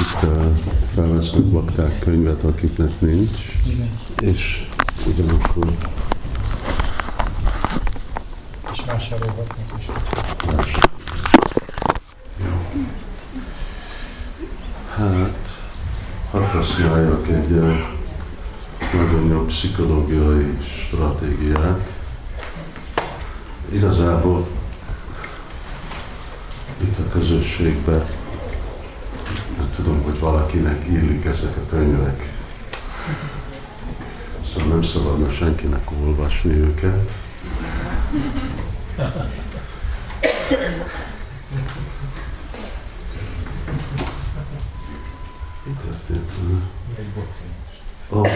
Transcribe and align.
itt 0.00 0.22
uh, 0.22 0.56
felvesznek 0.94 1.42
bakták 1.42 1.98
könyvet, 1.98 2.44
akiknek 2.44 3.00
nincs, 3.00 3.38
Igen. 3.66 3.90
és 4.20 4.66
ugyanakkor 5.06 5.66
És 8.72 8.80
vásárolhatnak 8.86 9.72
is. 9.78 9.84
Hát, 14.96 15.38
hadd 16.30 16.42
egy 17.34 17.50
nagyon 18.94 19.28
jó 19.28 19.44
pszichológiai 19.44 20.58
stratégiát. 20.60 21.92
Igazából 23.72 24.48
itt 26.82 26.98
a 26.98 27.08
közösségben 27.12 28.19
tudom, 29.90 30.04
hogy 30.04 30.18
valakinek 30.18 30.86
illik 30.86 31.24
ezek 31.24 31.56
a 31.56 31.66
könyvek. 31.70 32.32
Szóval 34.52 34.68
nem 34.68 34.82
szabadna 34.82 35.30
senkinek 35.30 35.90
olvasni 36.02 36.50
őket. 36.50 37.10
Mi 45.64 45.72
történt? 45.86 46.30
Egy 46.98 47.08
boci. 47.14 47.42
Ó, 48.10 48.18
oh, 48.18 48.28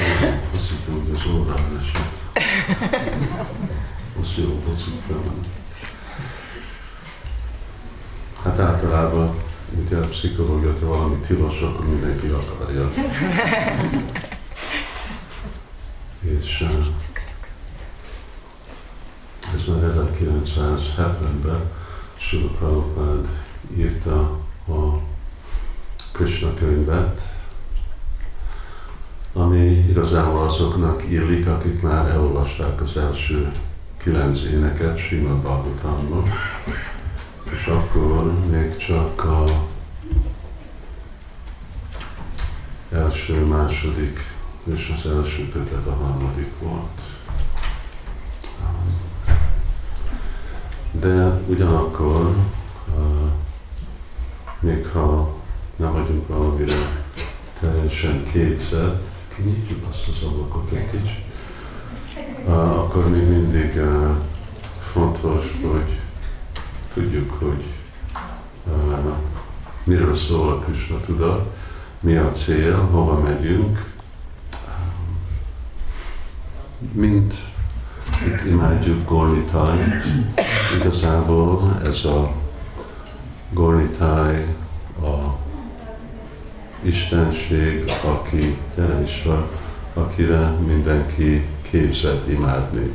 azt 0.55 0.71
hittem, 0.71 1.05
hogy 1.07 1.17
az 1.17 1.27
órán 1.33 1.81
esett. 1.81 2.39
Az 4.21 4.29
jó 4.37 4.61
bocikra. 4.67 5.23
Hát 8.43 8.59
általában, 8.59 9.34
ugye 9.78 9.96
a 9.96 10.09
pszichológia, 10.09 10.73
hogyha 10.73 10.87
valami 10.87 11.16
tilos, 11.16 11.60
akkor 11.60 11.88
mindenki 11.88 12.27
akarja. 12.27 12.91
És 16.41 16.61
uh, 16.61 16.86
ez 19.55 19.64
már 19.66 19.92
1970-ben 20.16 21.70
Sula 22.16 22.48
Prabhupád 22.48 23.28
írta 23.77 24.20
a 24.69 24.98
Krishna 26.12 26.55
könyvet, 26.55 27.20
ami 29.33 29.86
igazából 29.88 30.47
azoknak 30.47 31.05
illik, 31.11 31.47
akik 31.47 31.83
már 31.83 32.11
elolvasták 32.11 32.83
az 32.83 32.97
első 32.97 33.50
kilenc 33.97 34.42
éneket 34.42 34.98
Srimad 34.98 35.36
Bhagavatamban, 35.36 36.28
és 37.53 37.67
akkor 37.67 38.33
még 38.50 38.77
csak 38.77 39.25
a 39.25 39.45
első, 42.92 43.45
második 43.45 44.33
és 44.64 44.95
az 44.98 45.11
első 45.11 45.48
kötet 45.48 45.87
a 45.87 45.95
harmadik 45.95 46.53
volt. 46.61 47.00
De 50.91 51.41
ugyanakkor, 51.47 52.34
még 54.61 54.87
ha 54.87 55.34
nem 55.77 55.92
vagyunk 55.92 56.28
valamire 56.28 56.77
teljesen 57.61 58.25
képzett, 58.33 59.09
kinyitjuk 59.37 59.84
azt 59.91 60.09
az 60.09 60.28
ablakot 60.28 60.70
egy 60.72 60.91
kicsit, 60.91 61.25
akkor 62.48 63.11
még 63.11 63.28
mindig 63.28 63.81
fontos, 64.92 65.45
hogy 65.62 66.00
tudjuk, 66.95 67.33
hogy 67.39 67.64
uh, 68.67 69.14
miről 69.84 70.17
szól 70.17 70.53
a 70.53 70.59
Krishna 70.59 71.00
tudat, 71.00 71.56
mi 72.00 72.17
a 72.17 72.31
cél, 72.31 72.77
hova 72.77 73.20
megyünk, 73.20 73.92
mint 76.92 77.34
itt 78.27 78.44
imádjuk 78.47 79.09
Gornitájt, 79.09 80.05
igazából 80.81 81.81
ez 81.84 82.05
a 82.05 82.32
Gornitáj 83.50 84.56
a 85.03 85.43
Istenség, 86.82 87.84
aki, 88.05 88.59
gyere 88.76 89.03
is 89.03 89.22
van, 89.22 89.47
akire 89.94 90.49
mindenki 90.49 91.47
képzett 91.62 92.28
imádni. 92.28 92.94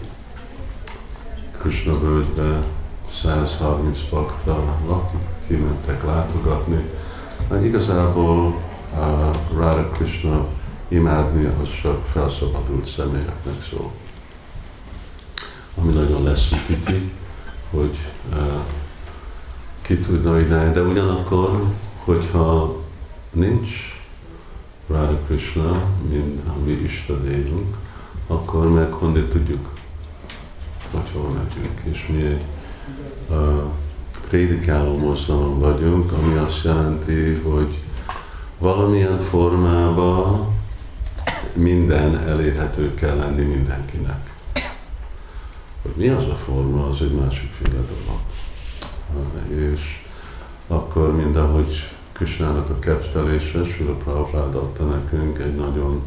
Krishna 1.58 2.00
völgybe 2.00 2.64
130 3.12 4.00
bakta 4.09 4.56
laknak, 4.88 5.12
kimentek 5.47 6.06
látogatni. 6.06 6.90
Hát 7.50 7.64
igazából 7.64 8.62
a 8.96 9.30
Radha 9.53 9.88
Krishna 9.88 10.47
imádni, 10.88 11.46
az 11.62 11.69
csak 11.81 12.08
felszabadult 12.08 12.88
személyeknek 12.88 13.68
szól. 13.69 13.92
Ami 15.75 15.94
nagyon 15.94 16.24
leszűkíti, 16.24 17.12
hogy 17.69 17.98
uh, 18.34 18.64
ki 19.81 19.98
tudna 19.98 20.40
ide, 20.40 20.72
de 20.72 20.81
ugyanakkor, 20.81 21.64
hogyha 22.03 22.75
nincs 23.31 23.69
Radha 24.88 25.18
Krishna, 25.28 25.81
mint 26.09 26.48
a 26.48 26.53
mi 26.66 26.72
Isten 26.72 27.31
élünk, 27.31 27.78
akkor 28.28 28.72
meg 28.72 28.92
honnan 28.92 29.28
tudjuk, 29.28 29.69
hogy 30.92 31.09
hol 31.14 31.30
megyünk. 31.30 31.81
És 31.84 32.08
mi 32.08 32.24
egy 32.24 32.44
prédikáló 34.30 34.98
mozgalom 34.98 35.60
vagyunk, 35.60 36.12
ami 36.12 36.36
azt 36.36 36.64
jelenti, 36.64 37.34
hogy 37.34 37.80
valamilyen 38.58 39.22
formában 39.22 40.48
minden 41.54 42.18
elérhető 42.18 42.94
kell 42.94 43.16
lenni 43.16 43.44
mindenkinek. 43.44 44.34
Hogy 45.82 45.92
mi 45.96 46.08
az 46.08 46.28
a 46.28 46.36
forma, 46.36 46.88
az 46.88 47.02
egy 47.02 47.12
másikféle 47.12 47.80
dolog. 47.80 48.20
És 49.74 50.06
akkor 50.68 51.16
mind 51.16 51.36
ahogy 51.36 51.90
Krisnának 52.12 52.70
a 52.70 52.80
kettelése, 52.80 53.66
Sula 53.66 53.94
Prabhupád 53.94 54.56
adta 54.56 54.84
nekünk 54.84 55.40
egy 55.40 55.56
nagyon, 55.56 56.02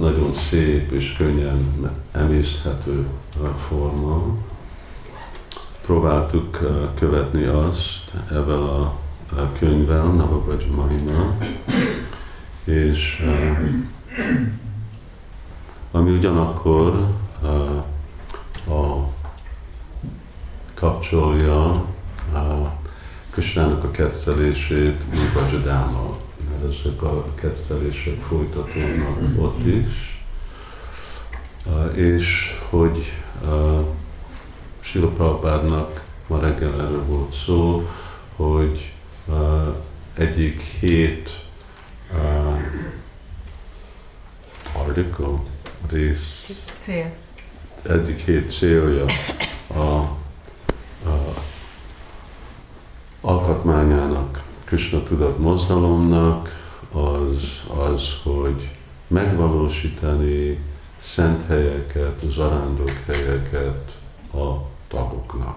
nagyon 0.00 0.32
szép 0.34 0.92
és 0.92 1.14
könnyen 1.16 1.90
emészthető 2.12 3.06
forma. 3.68 4.36
Próbáltuk 5.86 6.58
követni 6.94 7.44
azt 7.44 8.12
ebben 8.30 8.62
a 8.62 8.94
könyvvel, 9.58 10.04
Navabaj 10.04 10.66
Mahima, 10.76 11.36
és 12.64 13.26
ami 15.90 16.10
ugyanakkor 16.10 17.08
a 18.68 19.08
kapcsolja 20.74 21.64
a 22.32 22.72
Kösnának 23.30 23.84
a 23.84 23.90
kettelését 23.90 25.02
Vibhajadámmal, 25.10 26.18
mert 26.50 26.74
ezek 26.74 27.02
a 27.02 27.24
kettelések 27.34 28.22
folytatódnak 28.22 29.18
ott 29.36 29.66
is, 29.66 30.24
és 31.94 32.58
hogy 32.70 33.12
Sila 34.82 35.08
Prabhupádnak 35.08 36.04
ma 36.26 36.40
reggel 36.40 36.72
erről 36.72 37.04
volt 37.04 37.34
szó, 37.34 37.88
hogy 38.36 38.92
egyik 40.14 40.60
hét 40.60 41.30
article 44.72 45.40
rész 45.90 46.50
Cél. 46.78 47.12
egyik 47.82 48.18
hét 48.18 48.50
célja 48.50 49.04
a, 49.66 49.80
a 49.80 50.14
alkotmányának, 53.20 54.42
Krishna 54.64 55.02
tudat 55.02 55.38
mozdalomnak 55.38 56.60
az, 56.92 57.62
az, 57.76 58.02
hogy 58.22 58.70
megvalósítani 59.06 60.58
szent 61.02 61.46
helyeket, 61.46 62.22
zarándok 62.34 62.90
helyeket 63.06 63.96
a 64.34 64.71
tagoknak. 64.92 65.56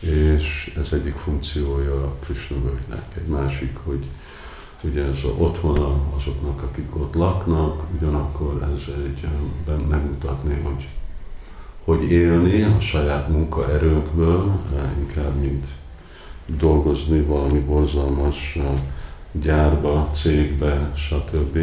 És 0.00 0.74
ez 0.78 0.92
egyik 0.92 1.14
funkciója 1.14 1.94
a 2.04 2.14
Krishna 2.24 2.56
völgynek. 2.62 3.02
Egy 3.16 3.26
másik, 3.26 3.76
hogy 3.84 4.04
ugye 4.80 5.04
ez 5.04 5.24
a 5.24 5.42
otthona 5.42 6.00
azoknak, 6.16 6.62
akik 6.62 6.96
ott 6.96 7.14
laknak, 7.14 7.82
ugyanakkor 7.96 8.62
ez 8.62 8.94
egy 9.04 9.26
megmutatni, 9.88 10.60
hogy 10.62 10.88
hogy 11.88 12.10
élni 12.10 12.62
a 12.62 12.80
saját 12.80 13.28
munkaerőnkből, 13.28 14.52
inkább 14.98 15.40
mint 15.40 15.66
dolgozni 16.46 17.20
valami 17.20 17.58
borzalmas 17.58 18.58
gyárba, 19.32 20.10
cégbe, 20.12 20.92
stb. 20.96 21.58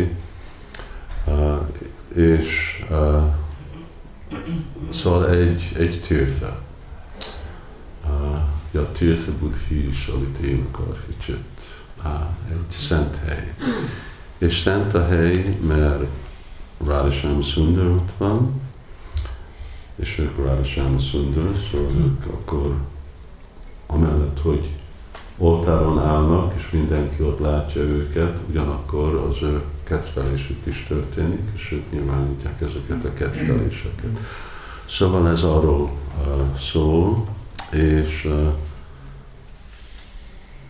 És 2.15 2.83
szóval 4.93 5.29
egy, 5.29 5.71
egy 5.77 6.01
térfe. 6.07 6.57
Ja, 8.71 8.91
térfe 8.91 9.31
buddhi 9.31 9.87
is, 9.87 10.07
amit 10.07 10.37
én 10.37 10.67
akar 10.71 11.01
kicsit 11.07 11.43
egy 12.49 12.71
szent 12.77 13.15
hely. 13.25 13.53
És 14.37 14.59
szent 14.59 14.93
a 14.93 15.07
hely, 15.07 15.57
mert 15.67 16.03
Radhasham 16.85 17.41
Sundar 17.41 17.85
ott 17.85 18.11
van, 18.17 18.61
és 19.95 20.17
ők 20.19 20.37
Radhasham 20.37 20.99
Sundar, 20.99 21.55
szóval 21.71 21.91
ők 21.95 22.25
akkor 22.25 22.75
amellett, 23.87 24.41
hogy 24.41 24.69
oltáron 25.37 25.99
állnak, 25.99 26.53
és 26.57 26.69
mindenki 26.71 27.23
ott 27.23 27.39
látja 27.39 27.81
őket, 27.81 28.37
ugyanakkor 28.49 29.15
az 29.15 29.41
ő 29.41 29.61
kettelésük 29.85 30.65
is 30.65 30.85
történik, 30.87 31.41
és 31.55 31.71
ők 31.71 31.91
nyilvánítják 31.91 32.61
ezeket 32.61 33.05
a 33.05 33.13
ketteléseket. 33.13 34.17
Szóval 34.89 35.29
ez 35.29 35.43
arról 35.43 35.91
uh, 36.27 36.57
szól, 36.57 37.27
és 37.71 38.25
uh, 38.25 38.53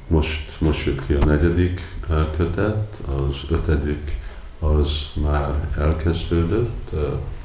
most, 0.08 0.60
most 0.60 0.86
jött 0.86 1.06
ki 1.06 1.14
a 1.14 1.26
negyedik 1.26 1.82
uh, 2.10 2.36
kötet, 2.38 2.98
az 3.06 3.36
ötödik 3.50 4.12
az 4.60 4.90
már 5.24 5.70
elkezdődött, 5.78 6.90
uh, 6.92 7.02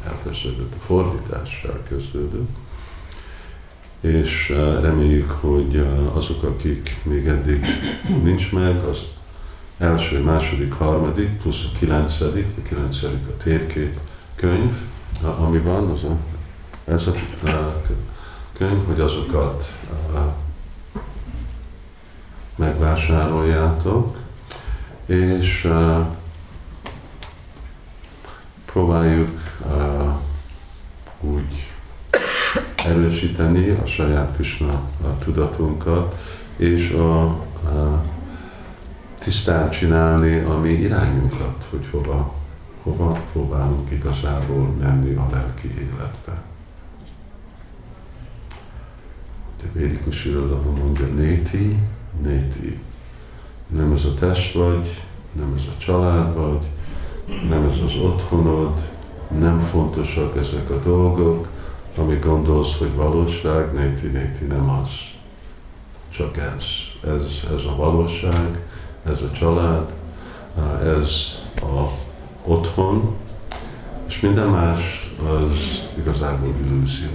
elkezdődött 0.06 0.72
a 0.78 0.84
fordítás, 0.84 1.64
elkezdődött, 1.72 2.50
és 4.00 4.48
reméljük, 4.80 5.30
hogy 5.30 5.86
azok, 6.12 6.42
akik 6.42 6.96
még 7.02 7.26
eddig 7.26 7.64
nincs 8.22 8.52
meg, 8.52 8.84
az 8.84 8.98
első, 9.80 10.22
második, 10.22 10.72
harmadik, 10.72 11.40
plusz 11.40 11.64
a 11.64 11.78
kilencedik, 11.78 12.46
a 12.58 12.68
kilencedik 12.68 13.28
a 13.28 13.42
térkép 13.42 13.98
könyv, 14.34 14.76
ami 15.38 15.58
van, 15.58 15.90
az 15.90 16.04
a, 16.04 16.16
ez 16.84 17.06
a 17.06 17.12
könyv, 18.52 18.86
hogy 18.86 19.00
azokat 19.00 19.72
megvásároljátok, 22.56 24.16
és 25.06 25.68
próbáljuk 28.64 29.40
úgy 31.20 31.66
erősíteni 32.86 33.68
a 33.70 33.86
saját 33.86 34.34
Krishna 34.34 34.88
tudatunkat, 35.18 36.14
és 36.56 36.90
a, 36.90 37.22
a 37.22 38.02
tisztán 39.24 39.70
csinálni 39.70 40.38
a 40.38 40.58
mi 40.58 40.72
irányunkat, 40.72 41.66
hogy 41.70 41.88
hova, 41.90 42.34
hova 42.82 43.20
próbálunk 43.32 43.90
igazából 43.90 44.74
menni 44.80 45.14
a 45.14 45.28
lelki 45.32 45.68
életbe. 45.68 46.42
De 49.62 49.68
védikus 49.72 50.24
irodalom 50.24 50.76
mondja, 50.78 51.06
néti, 51.06 51.78
néti. 52.22 52.78
Nem 53.66 53.92
ez 53.92 54.04
a 54.04 54.14
test 54.14 54.54
vagy, 54.54 55.02
nem 55.32 55.54
ez 55.56 55.64
a 55.76 55.78
család 55.78 56.34
vagy, 56.34 56.66
nem 57.48 57.68
ez 57.68 57.78
az 57.86 57.96
otthonod, 57.96 58.88
nem 59.38 59.60
fontosak 59.60 60.36
ezek 60.36 60.70
a 60.70 60.78
dolgok, 60.78 61.48
ami 61.96 62.18
gondolsz, 62.18 62.78
hogy 62.78 62.94
valóság, 62.94 63.72
néti, 63.72 64.06
néti 64.06 64.44
nem 64.44 64.70
az. 64.70 64.90
Csak 66.08 66.36
ez. 66.36 66.64
Ez, 67.10 67.50
ez 67.58 67.64
a 67.64 67.76
valóság, 67.76 68.58
ez 69.04 69.22
a 69.22 69.30
család, 69.32 69.92
ez 70.84 71.10
a 71.56 71.88
otthon, 72.44 73.16
és 74.06 74.20
minden 74.20 74.48
más 74.48 75.12
az 75.22 75.82
igazából 75.98 76.54
illúzió. 76.64 77.10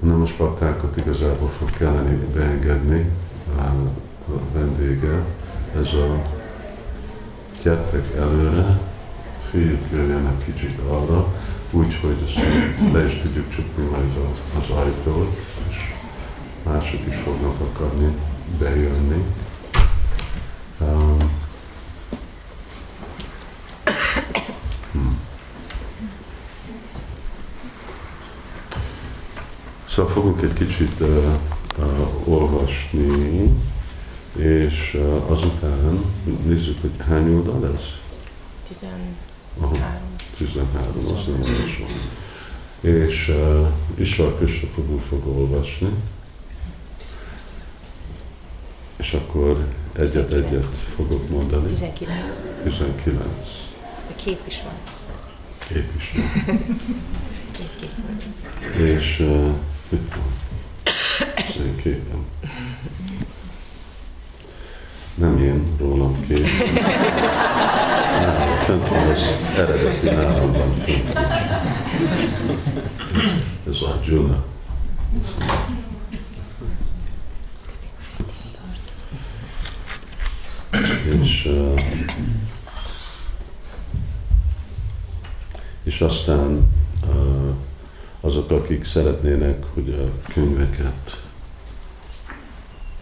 Na 0.00 0.16
most 0.16 0.36
paktákat 0.36 0.96
igazából 0.96 1.48
fog 1.48 1.70
kelleni 1.70 2.16
beengedni 2.34 3.10
a 3.58 4.32
vendége. 4.52 5.24
Ez 5.80 5.92
a 5.92 6.22
gyertek 7.62 8.16
előre, 8.16 8.80
fiúk 9.50 9.90
jöjjenek 9.92 10.44
kicsit 10.44 10.78
arra, 10.88 11.26
úgy, 11.70 11.98
hogy 12.00 12.16
ezt 12.26 12.92
le 12.92 13.06
is 13.06 13.20
tudjuk 13.22 13.50
csukni 13.54 13.84
majd 13.84 14.18
az 14.58 14.76
ajtót, 14.76 15.36
és 15.70 15.76
mások 16.62 17.06
is 17.06 17.14
fognak 17.14 17.60
akarni 17.60 18.14
bejönni. 18.58 19.24
Szóval 29.98 30.12
fogunk 30.12 30.42
egy 30.42 30.52
kicsit 30.52 31.00
uh, 31.00 31.34
uh, 31.78 32.28
olvasni, 32.28 33.50
és 34.36 34.94
uh, 34.94 35.30
azután 35.30 36.04
nézzük, 36.44 36.80
hogy 36.80 36.90
hány 37.06 37.34
oldal 37.34 37.66
ez? 37.66 37.80
13. 38.68 39.06
13, 40.36 41.06
az 41.06 41.26
nem 41.26 41.42
olvasom. 41.42 42.10
És 42.80 43.28
uh, 43.28 43.68
Isvar 43.94 44.38
Prabhu 44.74 44.98
fog 45.08 45.26
olvasni, 45.26 45.88
és 48.96 49.12
akkor 49.12 49.66
egyet-egyet 49.92 50.74
fogok 50.96 51.28
mondani. 51.28 51.66
19. 51.66 52.36
19. 52.64 53.26
A 54.10 54.14
kép 54.16 54.40
is 54.46 54.62
van. 54.62 54.74
Kép 55.68 55.92
is 55.96 56.12
van. 56.14 56.56
Egy 57.60 57.70
kép 57.80 57.90
van. 58.06 58.86
És 58.86 59.18
uh, 59.20 59.54
mit 59.90 60.14
van? 60.14 60.38
Nem 65.14 65.38
én, 65.38 65.76
rólam 65.78 66.26
kép. 66.26 66.46
Nálam 68.20 68.56
fent 68.64 68.88
van 68.88 69.06
az 69.08 69.22
eredeti, 69.56 70.08
nálam. 70.08 70.82
Ez 73.68 73.80
a 73.82 74.00
Juna. 74.06 74.44
És, 81.22 81.44
uh, 81.44 81.80
és 85.82 86.00
aztán 86.00 86.70
uh, 87.06 87.54
azok, 88.20 88.46
akik 88.78 88.90
szeretnének, 88.90 89.64
hogy 89.74 89.92
a 89.92 90.30
könyveket 90.32 91.26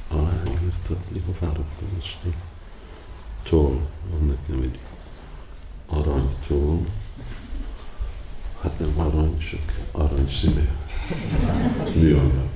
aláírtatni, 0.08 1.20
hová 1.26 1.52
raktam 1.52 1.88
ezt 1.99 2.17
a 2.25 2.28
toll, 3.43 3.79
van 4.10 4.27
nekem 4.27 4.62
egy 4.62 4.79
aranytól, 5.86 6.86
hát 8.60 8.79
nem 8.79 8.93
arany, 8.96 9.39
csak 9.39 9.60
arany 9.93 10.29
színe, 10.29 10.69
műanyag. 11.94 12.51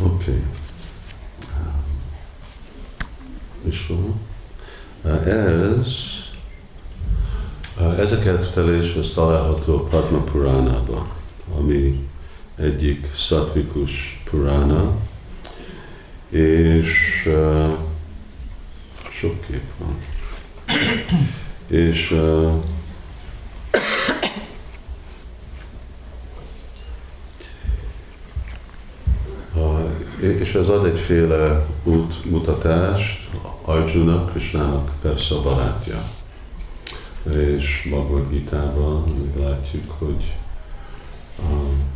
Oké. 0.00 0.30
Okay. 0.30 0.42
És 3.64 3.86
van. 3.86 4.14
Ez, 5.24 6.14
ez 7.98 8.12
a 8.12 8.18
kettelés, 8.18 8.94
ez 8.94 9.10
található 9.14 9.74
a 9.74 9.82
Padma 9.82 10.18
Puránában, 10.18 11.08
ami 11.58 12.08
egyik 12.56 13.10
szatvikus 13.56 14.20
Purána, 14.30 14.96
és 16.28 17.22
uh, 17.26 17.78
sok 19.10 19.40
kép 19.46 19.62
van. 19.78 19.98
és 21.66 22.10
uh, 22.10 22.52
és 30.16 30.54
ez 30.54 30.68
ad 30.68 30.86
egyféle 30.86 31.66
útmutatást 31.84 33.30
Arjuna, 33.62 34.24
Krishnának 34.24 34.92
persze 35.02 35.34
a 35.34 35.42
barátja. 35.42 36.10
És 37.30 37.86
Bhagavad 37.90 38.30
Gita-ban 38.30 39.32
látjuk, 39.36 39.94
hogy 39.98 40.34
um, 41.50 41.94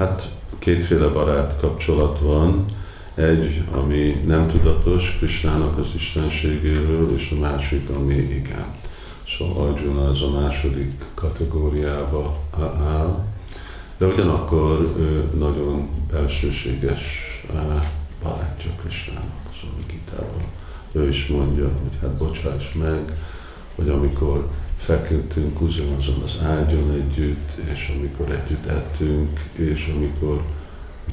hát 0.00 0.34
kétféle 0.58 1.06
barát 1.06 1.56
kapcsolat 1.60 2.18
van. 2.18 2.64
Egy, 3.14 3.62
ami 3.72 4.20
nem 4.26 4.48
tudatos 4.48 5.16
Krishnának 5.18 5.78
az 5.78 5.88
istenségéről, 5.94 7.16
és 7.16 7.34
a 7.36 7.40
másik, 7.40 7.88
ami 7.88 8.14
igen. 8.14 8.66
Szóval 9.38 9.66
Arjuna 9.66 10.08
az 10.08 10.22
a 10.22 10.40
második 10.40 11.04
kategóriába 11.14 12.38
áll 12.86 13.24
de 14.00 14.06
ugyanakkor 14.06 14.94
ő 14.98 15.30
nagyon 15.38 15.88
belsőséges 16.10 17.00
barátja 18.22 18.70
Krisnának, 18.82 19.52
szóval 19.60 19.76
Gitában. 19.86 20.42
Ő 20.92 21.08
is 21.08 21.26
mondja, 21.26 21.64
hogy 21.64 21.98
hát 22.00 22.10
bocsáss 22.10 22.72
meg, 22.72 23.18
hogy 23.74 23.88
amikor 23.88 24.48
feküdtünk 24.84 25.60
ugyanazon 25.60 26.22
az 26.24 26.38
ágyon 26.44 26.90
együtt, 26.90 27.50
és 27.72 27.92
amikor 27.96 28.30
együtt 28.30 28.66
ettünk, 28.66 29.40
és 29.52 29.92
amikor 29.96 30.42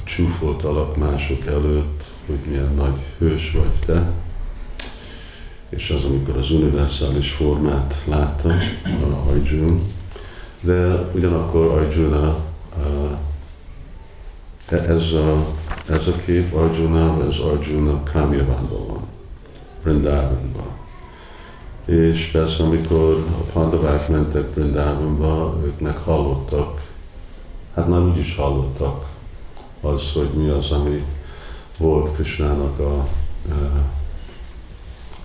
csúfoltalak 0.04 0.96
mások 0.96 1.46
előtt, 1.46 2.04
hogy 2.26 2.38
milyen 2.46 2.74
nagy 2.74 3.00
hős 3.18 3.50
vagy 3.50 3.86
te, 3.86 4.12
és 5.68 5.90
az, 5.90 6.04
amikor 6.04 6.36
az 6.36 6.50
univerzális 6.50 7.30
formát 7.30 8.02
látta, 8.04 8.48
a 8.84 9.30
Arjuna, 9.30 9.80
de 10.60 11.10
ugyanakkor 11.14 11.66
Arjuna, 11.66 12.38
ez 14.70 15.12
a, 15.12 15.44
ez 15.88 16.06
a 16.06 16.16
kép 16.24 16.54
Arjuna, 16.54 17.26
ez 17.30 17.38
Arjuna 17.38 18.02
Kamyavánban 18.02 18.86
van, 18.86 19.02
Vrindavanban. 19.82 20.77
És 21.88 22.26
persze, 22.26 22.62
amikor 22.62 23.24
a 23.38 23.42
pandavák 23.52 24.08
mentek 24.08 24.54
Vrindavanba, 24.54 25.60
ők 25.64 25.80
meghallottak, 25.80 26.82
hát 27.74 27.88
már 27.88 28.00
úgy 28.00 28.18
is 28.18 28.36
hallottak 28.36 29.06
az, 29.80 30.12
hogy 30.12 30.28
mi 30.28 30.48
az, 30.48 30.70
ami 30.70 31.04
volt 31.78 32.14
Krisnának 32.14 32.78
a, 32.78 32.94
a 32.94 33.08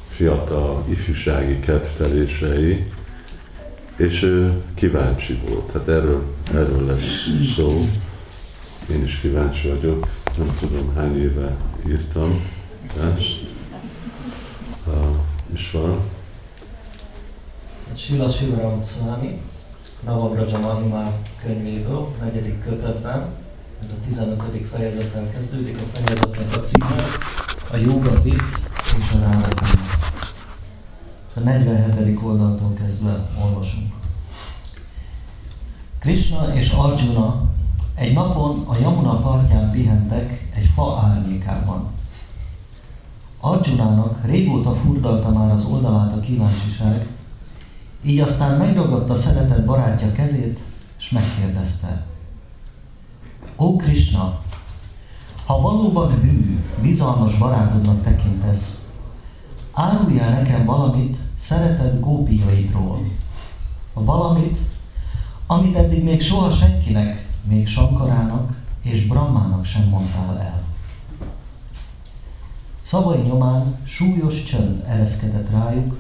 fiatal 0.10 0.84
ifjúsági 0.90 1.60
kedvtelései, 1.60 2.92
és 3.96 4.22
ő 4.24 4.64
kíváncsi 4.76 5.40
volt. 5.48 5.72
Hát 5.72 5.88
erről, 5.88 6.24
erről 6.54 6.86
lesz 6.86 7.54
szó. 7.56 7.88
Én 8.92 9.04
is 9.04 9.20
kíváncsi 9.20 9.68
vagyok, 9.68 10.08
nem 10.38 10.56
tudom 10.60 10.94
hány 10.96 11.22
éve 11.22 11.56
írtam 11.88 12.42
ezt. 12.98 13.52
Uh, 14.88 15.16
is 15.54 15.72
van. 15.72 16.00
Sila 17.96 18.30
Sivaram 18.30 18.84
Szalami, 18.84 19.42
Navabraja 20.06 20.60
Mahimá 20.60 21.12
könyvéből, 21.42 22.08
negyedik 22.22 22.64
kötetben, 22.64 23.26
ez 23.84 23.90
a 23.90 24.08
15. 24.08 24.68
fejezetben 24.72 25.32
kezdődik, 25.32 25.78
a 25.78 25.98
fejezetnek 25.98 26.56
a 26.56 26.60
címe, 26.60 27.04
a 27.72 27.76
Yoga 27.76 28.22
Vit 28.22 28.42
és 29.00 29.12
a 29.14 29.20
Rálekom. 29.20 29.68
A 31.34 31.40
47. 31.40 32.20
oldaltól 32.24 32.74
kezdve 32.74 33.30
olvasunk. 33.44 33.94
Krishna 36.00 36.56
és 36.56 36.72
Arjuna 36.72 37.44
egy 37.96 38.14
napon 38.14 38.64
a 38.68 38.78
Yamuna 38.82 39.16
partján 39.16 39.72
pihentek 39.72 40.50
egy 40.56 40.70
fa 40.76 41.00
árnyékában. 41.04 41.88
Arjunának 43.40 44.26
régóta 44.26 44.74
furdalta 44.74 45.30
már 45.30 45.52
az 45.52 45.66
oldalát 45.66 46.14
a 46.14 46.20
kíváncsiság, 46.20 47.08
így 48.04 48.20
aztán 48.20 48.58
megragadta 48.58 49.18
szeretett 49.18 49.66
barátja 49.66 50.12
kezét, 50.12 50.60
és 51.00 51.10
megkérdezte. 51.10 52.06
Ó 53.58 53.76
Krishna, 53.76 54.40
ha 55.46 55.62
valóban 55.62 56.20
hű, 56.22 56.64
bizalmas 56.82 57.38
barátodnak 57.38 58.04
tekintesz, 58.04 58.92
árulj 59.72 60.20
el 60.20 60.30
nekem 60.30 60.66
valamit 60.66 61.18
szeretett 61.42 62.00
gópiaidról. 62.00 63.12
Valamit, 63.94 64.60
amit 65.48 65.76
eddig 65.76 66.04
még 66.04 66.22
soha 66.22 66.52
senkinek, 66.52 67.30
még 67.44 67.68
Sankarának 67.68 68.62
és 68.82 69.08
Brahmának 69.08 69.66
sem 69.66 69.84
mondtál 69.84 70.40
el. 70.40 70.64
Szavai 72.82 73.22
nyomán 73.22 73.76
súlyos 73.84 74.44
csönd 74.44 74.84
ereszkedett 74.88 75.50
rájuk, 75.50 75.98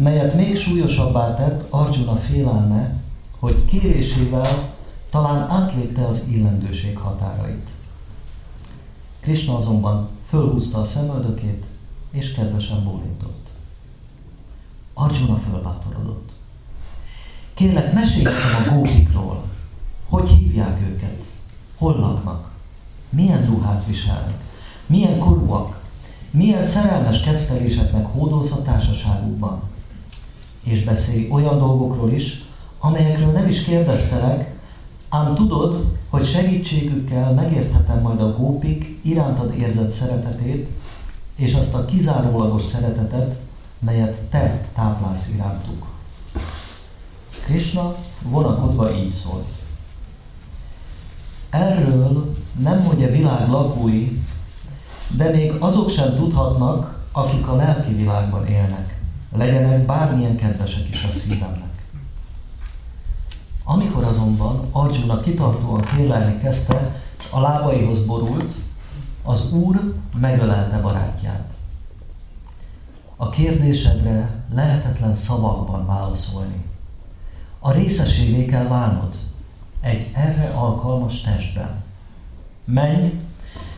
melyet 0.00 0.34
még 0.34 0.58
súlyosabbá 0.58 1.34
tett 1.34 1.66
Arjuna 1.70 2.16
félelme, 2.16 2.94
hogy 3.38 3.64
kérésével 3.64 4.74
talán 5.10 5.50
átlépte 5.50 6.06
az 6.06 6.26
illendőség 6.28 6.96
határait. 6.96 7.68
Krishna 9.20 9.56
azonban 9.56 10.08
fölhúzta 10.28 10.80
a 10.80 10.84
szemöldökét, 10.84 11.64
és 12.10 12.32
kedvesen 12.32 12.84
bólintott. 12.84 13.48
Arjuna 14.94 15.36
fölbátorodott. 15.36 16.32
Kérlek, 17.54 17.92
mesélj 17.92 18.26
a 18.26 18.70
gópikról. 18.72 19.42
Hogy 20.08 20.28
hívják 20.28 20.80
őket? 20.80 21.24
Hol 21.76 21.96
laknak? 21.96 22.50
Milyen 23.08 23.46
ruhát 23.46 23.86
viselnek? 23.86 24.44
Milyen 24.86 25.18
korúak? 25.18 25.80
Milyen 26.30 26.66
szerelmes 26.66 27.20
kedvteléseknek 27.20 28.06
hódolsz 28.06 28.52
a 28.52 28.62
társaságukban? 28.62 29.69
És 30.62 30.84
beszélj 30.84 31.28
olyan 31.30 31.58
dolgokról 31.58 32.12
is, 32.12 32.44
amelyekről 32.78 33.32
nem 33.32 33.48
is 33.48 33.62
kérdeztelek, 33.62 34.58
ám 35.08 35.34
tudod, 35.34 35.96
hogy 36.08 36.26
segítségükkel 36.26 37.32
megérthetem 37.32 38.00
majd 38.00 38.20
a 38.20 38.36
gópik 38.36 38.98
irántad 39.02 39.54
érzett 39.54 39.90
szeretetét, 39.90 40.68
és 41.36 41.54
azt 41.54 41.74
a 41.74 41.84
kizárólagos 41.84 42.62
szeretetet, 42.62 43.40
melyet 43.78 44.20
te 44.20 44.68
táplálsz 44.74 45.28
irántuk. 45.34 45.86
Krishna 47.44 47.94
vonakodva 48.22 48.94
így 48.94 49.10
szólt. 49.10 49.48
Erről 51.50 52.34
nem 52.58 52.84
hogy 52.84 53.04
a 53.04 53.10
világ 53.10 53.48
lakói, 53.48 54.18
de 55.16 55.30
még 55.30 55.52
azok 55.58 55.90
sem 55.90 56.14
tudhatnak, 56.14 57.04
akik 57.12 57.46
a 57.46 57.56
lelki 57.56 57.94
világban 57.94 58.46
élnek. 58.46 58.99
Legyenek 59.32 59.86
bármilyen 59.86 60.36
kedvesek 60.36 60.88
is 60.88 61.04
a 61.04 61.18
szívemnek. 61.18 61.84
Amikor 63.64 64.04
azonban 64.04 64.68
Arjuna 64.72 65.20
kitartóan 65.20 65.84
kérlelni 65.84 66.38
kezdte, 66.38 67.02
és 67.18 67.24
a 67.30 67.40
lábaihoz 67.40 68.04
borult, 68.04 68.54
az 69.22 69.52
Úr 69.52 69.94
megölelte 70.20 70.80
barátját. 70.80 71.52
A 73.16 73.30
kérdésedre 73.30 74.44
lehetetlen 74.54 75.16
szavakban 75.16 75.86
válaszolni. 75.86 76.64
A 77.58 77.72
részesévé 77.72 78.44
kell 78.44 78.66
válnod 78.66 79.16
egy 79.80 80.10
erre 80.14 80.50
alkalmas 80.54 81.20
testben. 81.20 81.82
Menj, 82.64 83.20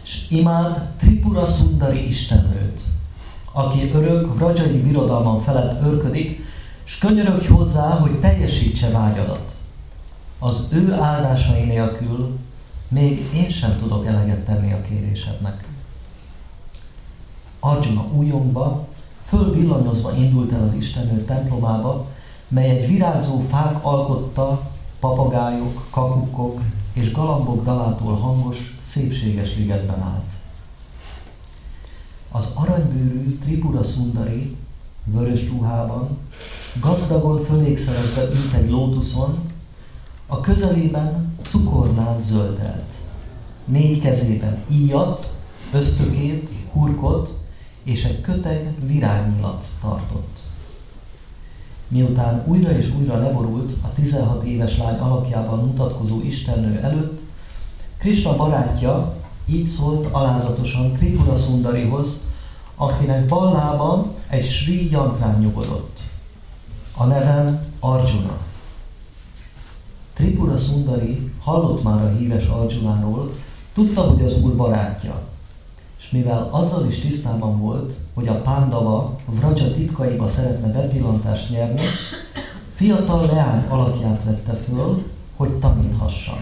és 0.03 0.31
imád 0.31 0.91
Tripura 0.99 1.47
Sundari 1.47 2.09
istennőt, 2.09 2.83
aki 3.53 3.91
örök 3.95 4.35
vrajai 4.35 4.81
birodalman 4.81 5.41
felett 5.41 5.83
örködik, 5.83 6.45
és 6.85 6.99
könyörögj 6.99 7.47
hozzá, 7.47 7.99
hogy 7.99 8.21
teljesítse 8.21 8.91
vágyadat. 8.91 9.55
Az 10.39 10.69
ő 10.71 10.93
áldásai 10.93 11.65
nélkül 11.65 12.39
még 12.89 13.29
én 13.35 13.51
sem 13.51 13.79
tudok 13.79 14.07
eleget 14.07 14.45
tenni 14.45 14.73
a 14.73 14.83
kérésednek. 14.83 15.69
Arjuna 17.61 18.07
újongva, 18.13 18.87
fölvillanyozva 19.29 20.15
indult 20.15 20.53
el 20.53 20.63
az 20.63 20.75
Istennő 20.75 21.25
templomába, 21.25 22.07
mely 22.49 22.71
egy 22.71 22.87
virágzó 22.87 23.45
fák 23.51 23.85
alkotta, 23.85 24.61
papagájok, 25.01 25.87
kakukok 25.91 26.61
és 26.93 27.13
galambok 27.13 27.65
dalától 27.65 28.15
hangos, 28.17 28.79
szépséges 28.87 29.57
ligetben 29.57 30.01
állt. 30.01 30.42
Az 32.33 32.51
aranybőrű 32.55 33.39
Tripura 33.39 33.83
Sundari 33.83 34.57
vörös 35.05 35.49
ruhában, 35.49 36.19
gazdagon 36.81 37.45
fölékszerezve 37.45 38.23
ült 38.23 38.53
egy 38.55 38.71
lótuszon, 38.71 39.39
a 40.27 40.41
közelében 40.41 41.35
cukornál 41.43 42.23
zöldelt. 42.23 42.91
Négy 43.65 44.01
kezében 44.01 44.59
íjat, 44.71 45.35
ösztökét, 45.73 46.51
hurkot 46.73 47.39
és 47.83 48.05
egy 48.05 48.21
köteg 48.21 48.75
virágnyilat 48.87 49.67
tartott. 49.81 50.39
Miután 51.89 52.45
újra 52.47 52.71
és 52.71 52.95
újra 52.99 53.19
leborult 53.19 53.73
a 53.83 53.93
16 53.93 54.45
éves 54.45 54.79
lány 54.79 54.99
alakjában 54.99 55.59
mutatkozó 55.59 56.21
istennő 56.23 56.81
előtt, 56.81 57.21
Krishna 57.99 58.37
barátja 58.37 59.22
így 59.53 59.67
szólt 59.67 60.07
alázatosan 60.11 60.93
Tripura 60.93 61.37
Sundarihoz, 61.37 62.21
akinek 62.77 63.27
bal 63.27 63.53
lábam 63.53 64.13
egy 64.29 64.49
Sri 64.49 64.91
Yantrán 64.91 65.39
nyugodott. 65.39 66.01
A 66.97 67.05
nevem 67.05 67.61
Arjuna. 67.81 68.37
Tripura 70.15 70.57
Sundari 70.57 71.33
hallott 71.41 71.83
már 71.83 72.05
a 72.05 72.17
híres 72.17 72.47
Arjunáról, 72.47 73.31
tudta, 73.75 74.01
hogy 74.01 74.25
az 74.25 74.43
úr 74.43 74.57
barátja, 74.57 75.23
és 75.99 76.11
mivel 76.11 76.49
azzal 76.51 76.87
is 76.87 76.99
tisztában 76.99 77.61
volt, 77.61 77.95
hogy 78.15 78.29
a 78.29 78.41
Pándava 78.41 79.19
Vraja 79.27 79.73
titkaiba 79.73 80.29
szeretne 80.29 80.73
bepillantást 80.73 81.51
nyerni, 81.51 81.83
fiatal 82.75 83.27
leány 83.27 83.65
alakját 83.69 84.25
vette 84.25 84.53
föl, 84.53 85.03
hogy 85.37 85.51
taníthassa. 85.51 86.33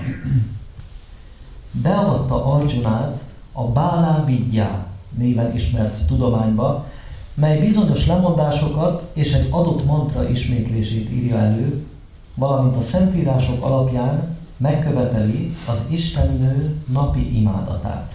Beavatta 1.71 2.45
Arjunát 2.45 3.23
a 3.53 3.65
Bálá 3.65 4.25
Vidya 4.25 4.87
néven 5.17 5.55
ismert 5.55 6.07
tudományba, 6.07 6.87
mely 7.35 7.61
bizonyos 7.61 8.07
lemondásokat 8.07 9.11
és 9.13 9.33
egy 9.33 9.47
adott 9.51 9.85
mantra 9.85 10.29
ismétlését 10.29 11.11
írja 11.11 11.37
elő, 11.37 11.87
valamint 12.35 12.77
a 12.77 12.83
szentírások 12.83 13.65
alapján 13.65 14.37
megköveteli 14.57 15.57
az 15.67 15.87
Istennő 15.91 16.83
napi 16.87 17.39
imádatát. 17.39 18.15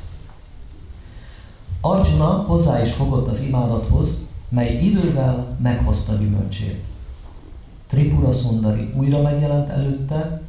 Arjuna 1.82 2.44
hozzá 2.48 2.82
is 2.86 2.92
fogott 2.92 3.28
az 3.28 3.42
imádathoz, 3.42 4.20
mely 4.50 4.80
idővel 4.82 5.58
meghozta 5.62 6.14
gyümölcsét. 6.14 6.84
Tripura 7.88 8.32
Sundari 8.32 8.94
újra 8.96 9.22
megjelent 9.22 9.70
előtte, 9.70 10.42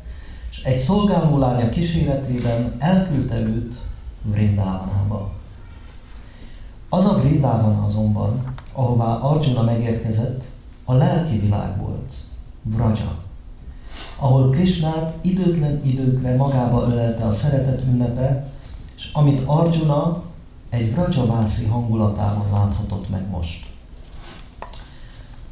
egy 0.64 0.78
szolgáló 0.78 1.38
lánya 1.38 1.68
kíséretében 1.68 2.76
elküldte 2.78 3.38
őt 3.38 3.74
Vrindávanába. 4.22 5.30
Az 6.88 7.04
a 7.04 7.18
Vrindávana 7.18 7.84
azonban, 7.84 8.54
ahová 8.72 9.14
Arjuna 9.14 9.62
megérkezett, 9.62 10.44
a 10.84 10.92
lelki 10.92 11.38
világ 11.38 11.80
volt, 11.80 12.12
Vraja, 12.62 13.24
ahol 14.18 14.50
Krishnát 14.50 15.16
időtlen 15.20 15.84
időkre 15.84 16.36
magába 16.36 16.86
ölelte 16.86 17.24
a 17.24 17.32
szeretet 17.32 17.82
ünnepe, 17.82 18.50
és 18.96 19.10
amit 19.12 19.42
Arjuna 19.46 20.22
egy 20.68 20.92
Vrajavászi 20.92 21.66
hangulatában 21.66 22.50
láthatott 22.52 23.08
meg 23.10 23.28
most. 23.30 23.65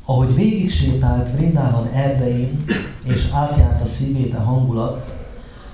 Ahogy 0.07 0.35
végig 0.35 0.71
sétált 0.71 1.33
Vrindában 1.37 1.89
erdején, 1.93 2.65
és 3.05 3.31
átjárt 3.33 3.83
a 3.83 3.87
szívét 3.87 4.35
a 4.35 4.41
hangulat, 4.41 5.15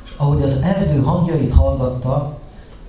és 0.04 0.10
ahogy 0.16 0.42
az 0.42 0.62
erdő 0.62 1.00
hangjait 1.02 1.52
hallgatta, 1.52 2.38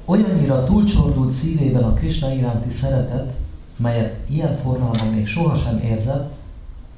olyannyira 0.06 0.64
túlcsordult 0.64 1.32
szívében 1.32 1.84
a 1.84 1.94
Krishna 1.94 2.34
iránti 2.34 2.72
szeretet, 2.72 3.34
melyet 3.78 4.30
ilyen 4.30 4.58
formában 4.58 5.08
még 5.08 5.28
sohasem 5.28 5.80
érzett, 5.80 6.34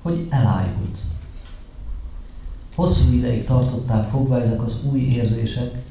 hogy 0.01 0.27
elájult. 0.29 0.97
Hosszú 2.75 3.13
ideig 3.13 3.45
tartották 3.45 4.09
fogva 4.09 4.41
ezek 4.41 4.63
az 4.63 4.79
új 4.91 4.99
érzések, 4.99 5.83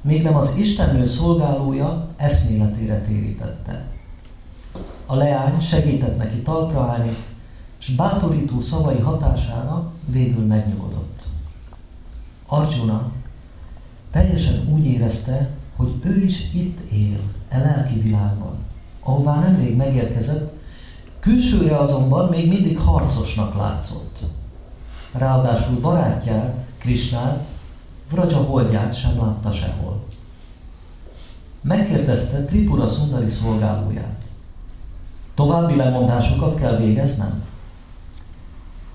még 0.00 0.22
nem 0.22 0.36
az 0.36 0.56
Istennő 0.56 1.06
szolgálója 1.06 2.08
eszméletére 2.16 3.00
térítette. 3.00 3.84
A 5.06 5.14
leány 5.14 5.60
segített 5.60 6.16
neki 6.16 6.36
talpra 6.36 6.80
állni, 6.80 7.16
és 7.86 7.94
bátorító 7.94 8.60
szavai 8.60 8.98
hatására 8.98 9.92
végül 10.06 10.44
megnyugodott. 10.44 11.22
Arjuna 12.46 13.10
teljesen 14.10 14.68
úgy 14.68 14.86
érezte, 14.86 15.50
hogy 15.76 16.00
ő 16.02 16.24
is 16.24 16.52
itt 16.52 16.90
él, 16.90 17.20
e 17.48 17.58
lelki 17.58 18.00
világban, 18.00 18.56
ahová 19.00 19.38
nemrég 19.38 19.76
megérkezett, 19.76 20.56
külsőre 21.20 21.76
azonban 21.76 22.28
még 22.28 22.48
mindig 22.48 22.78
harcosnak 22.78 23.56
látszott. 23.56 24.18
Ráadásul 25.12 25.80
barátját, 25.80 26.66
Krisnát, 26.78 27.46
Vraja 28.10 28.36
holdját 28.36 28.96
sem 28.96 29.16
látta 29.16 29.52
sehol. 29.52 30.04
Megkérdezte 31.60 32.44
Tripura 32.44 32.86
Sundari 32.86 33.30
szolgálóját. 33.30 34.24
További 35.34 35.76
lemondásokat 35.76 36.58
kell 36.58 36.76
végeznem? 36.76 37.44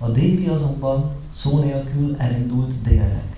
A 0.01 0.07
Dévi 0.07 0.47
azonban 0.47 1.11
szó 1.35 1.59
nélkül 1.59 2.15
elindult 2.17 2.81
délnek, 2.83 3.37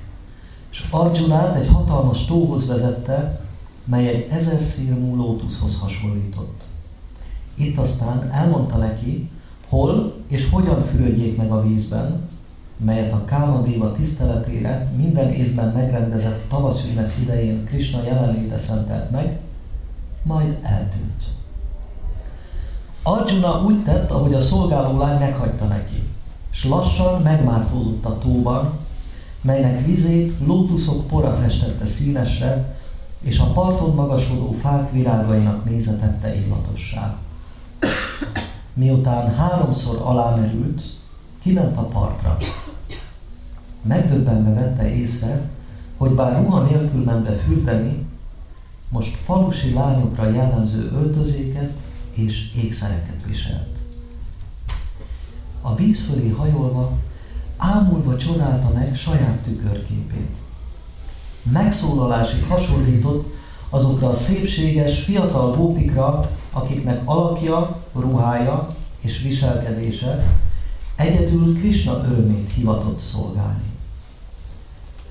és 0.72 0.88
Arjunát 0.90 1.56
egy 1.56 1.68
hatalmas 1.68 2.26
tóhoz 2.26 2.68
vezette, 2.68 3.42
mely 3.86 4.08
egy 4.08 4.28
ezer 4.32 4.62
szírmú 4.62 5.16
lótuszhoz 5.16 5.80
hasonlított. 5.80 6.62
Itt 7.56 7.78
aztán 7.78 8.32
elmondta 8.32 8.78
neki, 8.78 9.30
hol 9.70 10.16
és 10.28 10.50
hogyan 10.50 10.84
fürödjék 10.84 11.38
meg 11.38 11.52
a 11.52 11.62
vízben, 11.62 12.30
melyet 12.78 13.14
a 13.14 13.26
Kámadéva 13.26 13.92
tiszteletére 13.92 14.92
minden 14.96 15.34
évben 15.34 15.74
megrendezett 15.74 16.50
tavaszünnep 16.50 17.12
idején 17.22 17.66
Krishna 17.66 18.04
jelenléte 18.04 18.58
szentelt 18.58 19.12
meg, 19.12 19.40
majd 20.24 20.58
eltűnt. 20.62 21.24
Arjuna 23.04 23.64
úgy 23.64 23.84
tett, 23.84 24.12
ahogy 24.12 24.34
a 24.34 24.42
szolgáló 24.42 24.98
lány 24.98 25.20
meghagyta 25.20 25.66
neki, 25.66 26.11
és 26.52 26.66
lassan 26.66 27.22
megmártózott 27.22 28.06
a 28.06 28.18
tóban, 28.18 28.80
melynek 29.42 29.86
vizét 29.86 30.34
lótuszok 30.46 31.08
pora 31.08 31.38
festette 31.42 31.86
színesre, 31.86 32.80
és 33.22 33.40
a 33.40 33.46
parton 33.46 33.96
magasodó 33.96 34.58
fák 34.62 34.92
virágainak 34.92 35.66
nézetette 35.66 36.36
illatossá. 36.36 37.18
Miután 38.74 39.36
háromszor 39.36 40.02
alámerült, 40.04 40.84
kiment 41.42 41.78
a 41.78 41.82
partra. 41.82 42.38
Megdöbbenve 43.82 44.54
vette 44.54 44.96
észre, 44.96 45.50
hogy 45.98 46.12
bár 46.12 46.44
ruha 46.44 46.62
nélkül 46.62 47.04
ment 47.04 47.24
be 47.24 47.32
fürdeni, 47.32 48.06
most 48.90 49.16
falusi 49.16 49.74
lányokra 49.74 50.30
jellemző 50.30 50.92
öltözéket 50.94 51.72
és 52.12 52.54
ékszereket 52.56 53.26
viselt. 53.28 53.71
A 55.62 55.76
víz 55.76 56.02
fölé 56.02 56.30
hajolva, 56.30 56.92
ámulva 57.58 58.18
csodálta 58.18 58.70
meg 58.74 58.96
saját 58.96 59.38
tükörképét. 59.38 60.36
Megszólalásig 61.44 62.44
hasonlított 62.48 63.34
azokra 63.70 64.10
a 64.10 64.16
szépséges, 64.16 65.04
fiatal 65.04 65.56
gópikra, 65.56 66.30
akiknek 66.52 67.02
alakja, 67.06 67.82
ruhája 67.94 68.76
és 69.00 69.22
viselkedése 69.22 70.38
egyedül 70.96 71.60
Krishna 71.60 72.06
örömét 72.06 72.52
hivatott 72.52 73.00
szolgálni. 73.00 73.64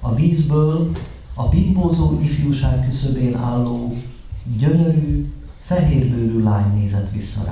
A 0.00 0.14
vízből 0.14 0.90
a 1.34 1.48
bimbózó 1.48 2.20
ifjúság 2.20 2.84
küszöbén 2.84 3.36
álló, 3.36 3.96
gyönyörű, 4.58 5.32
fehérbőrű 5.64 6.42
lány 6.42 6.74
nézett 6.74 7.10
vissza 7.10 7.44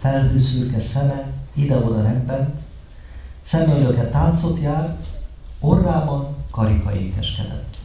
Felhőszürke 0.00 0.80
szeme 0.80 1.32
ide-oda 1.54 2.02
rebbent, 2.02 2.60
szemöldöke 3.42 4.08
táncot 4.08 4.60
járt, 4.60 5.02
orrában 5.60 6.34
karika 6.50 6.94
ékeskedett. 6.94 7.76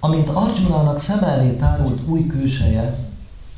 Amint 0.00 0.28
Arjunának 0.28 1.02
szem 1.02 1.24
elé 1.24 1.50
tárult 1.50 2.08
új 2.08 2.26
külseje, 2.26 2.98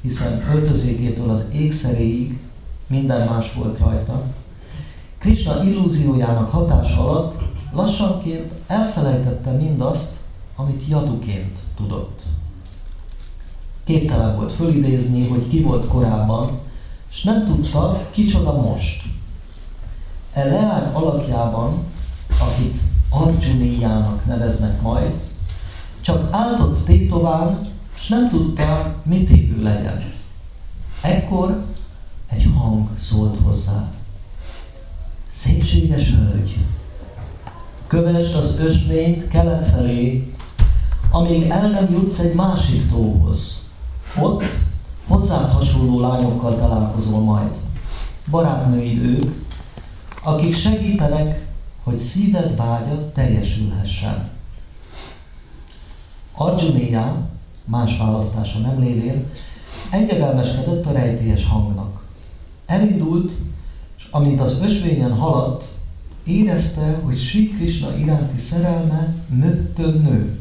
hiszen 0.01 0.45
öltözékétől 0.55 1.31
az 1.31 1.45
ékszeréig 1.53 2.39
minden 2.87 3.29
más 3.29 3.53
volt 3.53 3.79
rajta, 3.79 4.23
Krishna 5.19 5.65
illúziójának 5.65 6.51
hatása 6.51 7.11
alatt 7.11 7.43
lassanként 7.73 8.53
elfelejtette 8.67 9.51
mindazt, 9.51 10.17
amit 10.57 10.87
jaduként 10.89 11.59
tudott. 11.77 12.23
Képtelen 13.85 14.37
volt 14.37 14.53
fölidézni, 14.53 15.29
hogy 15.29 15.49
ki 15.49 15.63
volt 15.63 15.87
korábban, 15.87 16.59
és 17.19 17.25
nem 17.25 17.45
tudta, 17.45 18.07
kicsoda 18.11 18.53
most. 18.53 19.03
E 20.33 20.45
leány 20.45 20.93
alakjában, 20.93 21.85
akit 22.41 22.81
Arjuniának 23.09 24.25
neveznek 24.27 24.83
majd, 24.83 25.13
csak 26.01 26.29
áldott 26.31 26.85
tétován, 26.85 27.69
és 28.01 28.09
nem 28.09 28.29
tudta, 28.29 28.95
mit 29.03 29.31
évő 29.31 29.63
legyen. 29.63 30.13
Ekkor 31.01 31.65
egy 32.29 32.49
hang 32.57 32.89
szólt 33.01 33.39
hozzá. 33.45 33.89
Szépséges 35.33 36.11
hölgy, 36.11 36.57
kövesd 37.87 38.35
az 38.35 38.59
ösvényt 38.59 39.29
kelet 39.29 39.67
felé, 39.67 40.33
amíg 41.11 41.49
el 41.49 41.71
nem 41.71 41.91
jutsz 41.91 42.19
egy 42.19 42.35
másik 42.35 42.91
tóhoz. 42.91 43.63
Ott 44.21 44.45
hozzád 45.09 45.53
hasonló 45.53 46.01
lányokkal 46.01 46.57
találkozol 46.57 47.21
majd. 47.21 47.51
Barátnőid 48.31 49.03
ők, 49.03 49.35
akik 50.23 50.57
segítenek, 50.57 51.47
hogy 51.83 51.99
szíved 51.99 52.57
vágya 52.57 53.13
teljesülhessen. 53.13 54.31
Arjunéja, 56.33 57.29
más 57.65 57.99
választása 57.99 58.59
nem 58.59 58.81
lévén, 58.81 59.27
engedelmeskedett 59.91 60.87
a 60.87 60.93
rejtélyes 60.93 61.47
hangnak. 61.47 62.03
Elindult, 62.67 63.33
és 63.99 64.07
amint 64.11 64.41
az 64.41 64.61
ösvényen 64.63 65.15
haladt, 65.15 65.65
érezte, 66.25 67.01
hogy 67.05 67.19
Sri 67.19 67.49
Krishna 67.49 67.97
iránti 67.97 68.41
szerelme 68.41 69.15
nőttön 69.29 70.01
nő. 70.01 70.41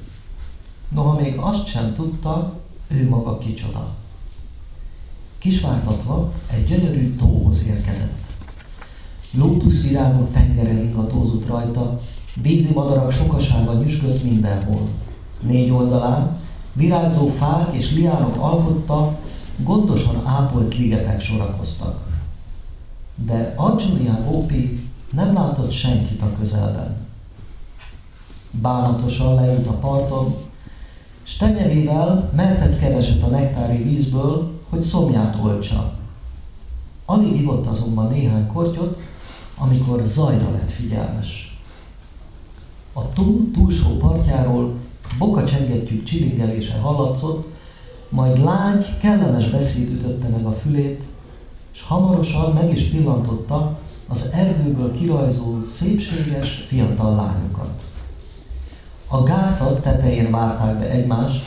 Noha 0.90 1.22
még 1.22 1.38
azt 1.38 1.68
sem 1.68 1.96
tudta, 1.96 2.60
ő 2.88 3.10
maga 3.10 3.38
kicsoda. 3.38 3.96
Kisvártatva 5.38 6.32
egy 6.54 6.66
gyönyörű 6.66 7.16
tóhoz 7.16 7.68
érkezett. 7.68 8.18
Lótuszvirágok 9.32 10.32
tengere 10.34 10.74
ingatózott 10.84 11.48
rajta, 11.48 12.00
vízi 12.42 12.74
madarak 12.74 13.12
sokasága 13.12 13.74
nyüskött 13.74 14.24
mindenhol. 14.24 14.88
Négy 15.42 15.70
oldalán 15.70 16.38
virágzó 16.74 17.28
fák 17.28 17.76
és 17.76 17.94
liánok 17.94 18.38
alkotta, 18.38 19.20
gondosan 19.58 20.26
ápolt 20.26 20.78
ligetek 20.78 21.22
sorakoztak. 21.22 22.08
De 23.16 23.54
Arjuna 23.56 24.24
Gopi 24.30 24.90
nem 25.12 25.34
látott 25.34 25.72
senkit 25.72 26.22
a 26.22 26.36
közelben. 26.40 26.96
Bánatosan 28.52 29.36
leült 29.36 29.68
a 29.68 29.74
parton, 29.74 30.36
s 31.24 31.38
tenyerével 31.38 32.32
mertet 32.36 32.80
keresett 32.80 33.24
a 33.24 33.28
nektári 33.28 33.84
vízből, 33.84 34.57
hogy 34.70 34.82
szomját 34.82 35.38
oltsa. 35.44 35.94
Alig 37.06 37.42
ivott 37.42 37.66
azonban 37.68 38.12
néhány 38.12 38.48
kortyot, 38.48 39.00
amikor 39.58 40.04
zajra 40.08 40.52
lett 40.52 40.72
figyelmes. 40.72 41.60
A 42.94 43.10
túl 43.10 43.52
túlsó 43.54 43.98
partjáról 43.98 44.74
boka 45.18 45.44
csengettyűk 45.44 46.04
csilingelése 46.04 46.78
hallatszott, 46.78 47.56
majd 48.10 48.44
lágy, 48.44 48.98
kellemes 49.00 49.50
beszéd 49.50 49.92
ütötte 49.92 50.28
meg 50.28 50.46
a 50.46 50.52
fülét, 50.52 51.04
és 51.74 51.82
hamarosan 51.84 52.54
meg 52.54 52.72
is 52.72 52.84
pillantotta 52.84 53.80
az 54.08 54.32
erdőből 54.34 54.98
kirajzó 54.98 55.66
szépséges 55.72 56.66
fiatal 56.68 57.16
lányokat. 57.16 57.84
A 59.08 59.24
gátat 59.24 59.82
tetején 59.82 60.32
várták 60.32 60.80
be 60.80 60.90
egymást, 60.90 61.46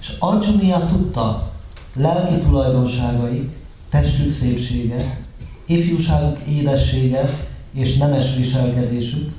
és 0.00 0.16
Arjuniá 0.18 0.86
tudta, 0.86 1.52
lelki 1.94 2.38
tulajdonságai, 2.38 3.50
testük 3.90 4.30
szépsége, 4.30 5.18
ifjúságuk 5.66 6.38
édessége 6.46 7.48
és 7.72 7.96
nemes 7.96 8.36
viselkedésük 8.36 9.32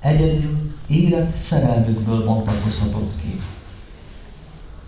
egyedül 0.00 0.72
érett 0.86 1.38
szerelmükből 1.38 2.24
bontakozhatott 2.24 3.12
ki. 3.20 3.40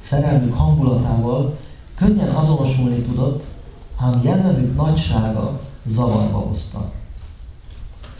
Szerelmük 0.00 0.54
hangulatával 0.54 1.58
könnyen 1.94 2.28
azonosulni 2.28 3.02
tudott, 3.02 3.44
ám 3.96 4.20
jellemük 4.22 4.76
nagysága 4.76 5.60
zavarba 5.86 6.38
hozta. 6.38 6.92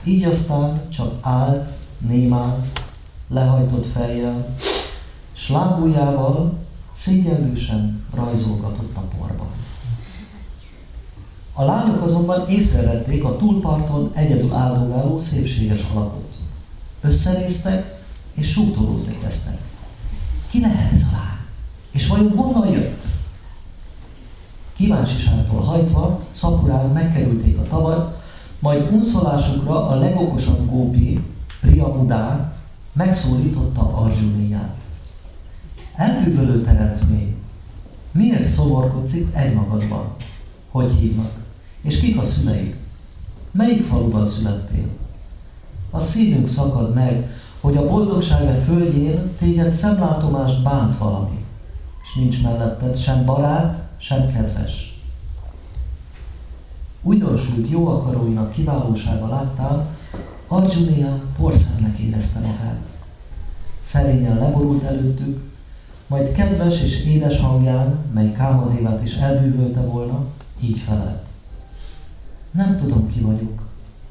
Így 0.05 0.25
aztán 0.25 0.89
csak 0.89 1.13
állt, 1.21 1.69
némán, 1.99 2.71
lehajtott 3.29 3.87
fejjel, 3.87 4.57
s 5.33 5.49
lábujjával 5.49 6.64
szégyenlősen 6.97 8.05
rajzolgatott 8.15 8.97
a 8.97 9.01
porban. 9.01 9.47
A 11.53 11.65
lányok 11.65 12.03
azonban 12.03 12.49
észrevették 12.49 13.25
a 13.25 13.37
túlparton 13.37 14.11
egyedül 14.15 14.53
áldogáló 14.53 15.19
szépséges 15.19 15.81
alakot. 15.95 16.35
Összenéztek 17.01 18.03
és 18.35 18.51
sútolózni 18.51 19.19
kezdtek. 19.23 19.59
Ki 20.51 20.61
lehet 20.61 20.93
ez 20.93 21.03
a 21.03 21.17
lány? 21.17 21.47
És 21.91 22.07
vajon 22.07 22.37
honnan 22.37 22.69
jött? 22.69 23.03
Kíváncsiságtól 24.77 25.61
hajtva, 25.61 26.21
szakurán 26.31 26.89
megkerülték 26.89 27.59
a 27.59 27.69
tavat, 27.69 28.23
majd 28.59 28.93
unszolásukra 28.93 29.89
a 29.89 29.95
legokosabb 29.95 30.71
gópi, 30.71 31.21
Priamudán 31.61 32.53
megszólította 32.93 33.97
Arjuniát. 33.97 34.84
Elbűvölő 35.97 36.63
teremtmény, 36.63 37.37
miért 38.13 38.51
szomorkodsz 38.51 39.15
itt 39.15 39.35
egymagadban? 39.35 40.15
Hogy 40.71 40.93
hívnak? 40.93 41.33
És 41.81 42.01
kik 42.01 42.21
a 42.21 42.25
szüleid? 42.25 42.75
Melyik 43.51 43.85
faluban 43.85 44.27
születtél? 44.27 44.89
A 45.91 46.01
szívünk 46.01 46.49
szakad 46.49 46.95
meg, 46.95 47.31
hogy 47.61 47.77
a 47.77 47.89
boldogság 47.89 48.65
földjén 48.65 49.37
téged 49.39 49.75
szemlátomást 49.75 50.63
bánt 50.63 50.99
valami, 50.99 51.45
és 52.03 52.15
nincs 52.15 52.43
melletted 52.43 52.97
sem 52.97 53.25
barát, 53.25 53.89
sem 53.97 54.33
kedves. 54.33 55.01
Újdonsült 57.03 57.71
jó 57.71 57.89
akaróinak 57.89 58.53
kiválósága 58.53 59.29
láttál, 59.29 59.97
Arjunia 60.49 61.23
porszemnek 61.37 61.99
érezte 61.99 62.41
magát. 62.41 62.81
Szerényen 63.83 64.39
leborult 64.39 64.83
előttük, 64.83 65.54
majd 66.15 66.33
kedves 66.33 66.83
és 66.83 67.05
édes 67.05 67.41
hangján, 67.41 67.99
mely 68.13 68.33
Kámadévát 68.33 69.03
is 69.03 69.15
elbűvölte 69.15 69.81
volna, 69.81 70.25
így 70.61 70.79
felelt. 70.79 71.23
Nem 72.51 72.79
tudom, 72.79 73.13
ki 73.13 73.21
vagyok, 73.21 73.63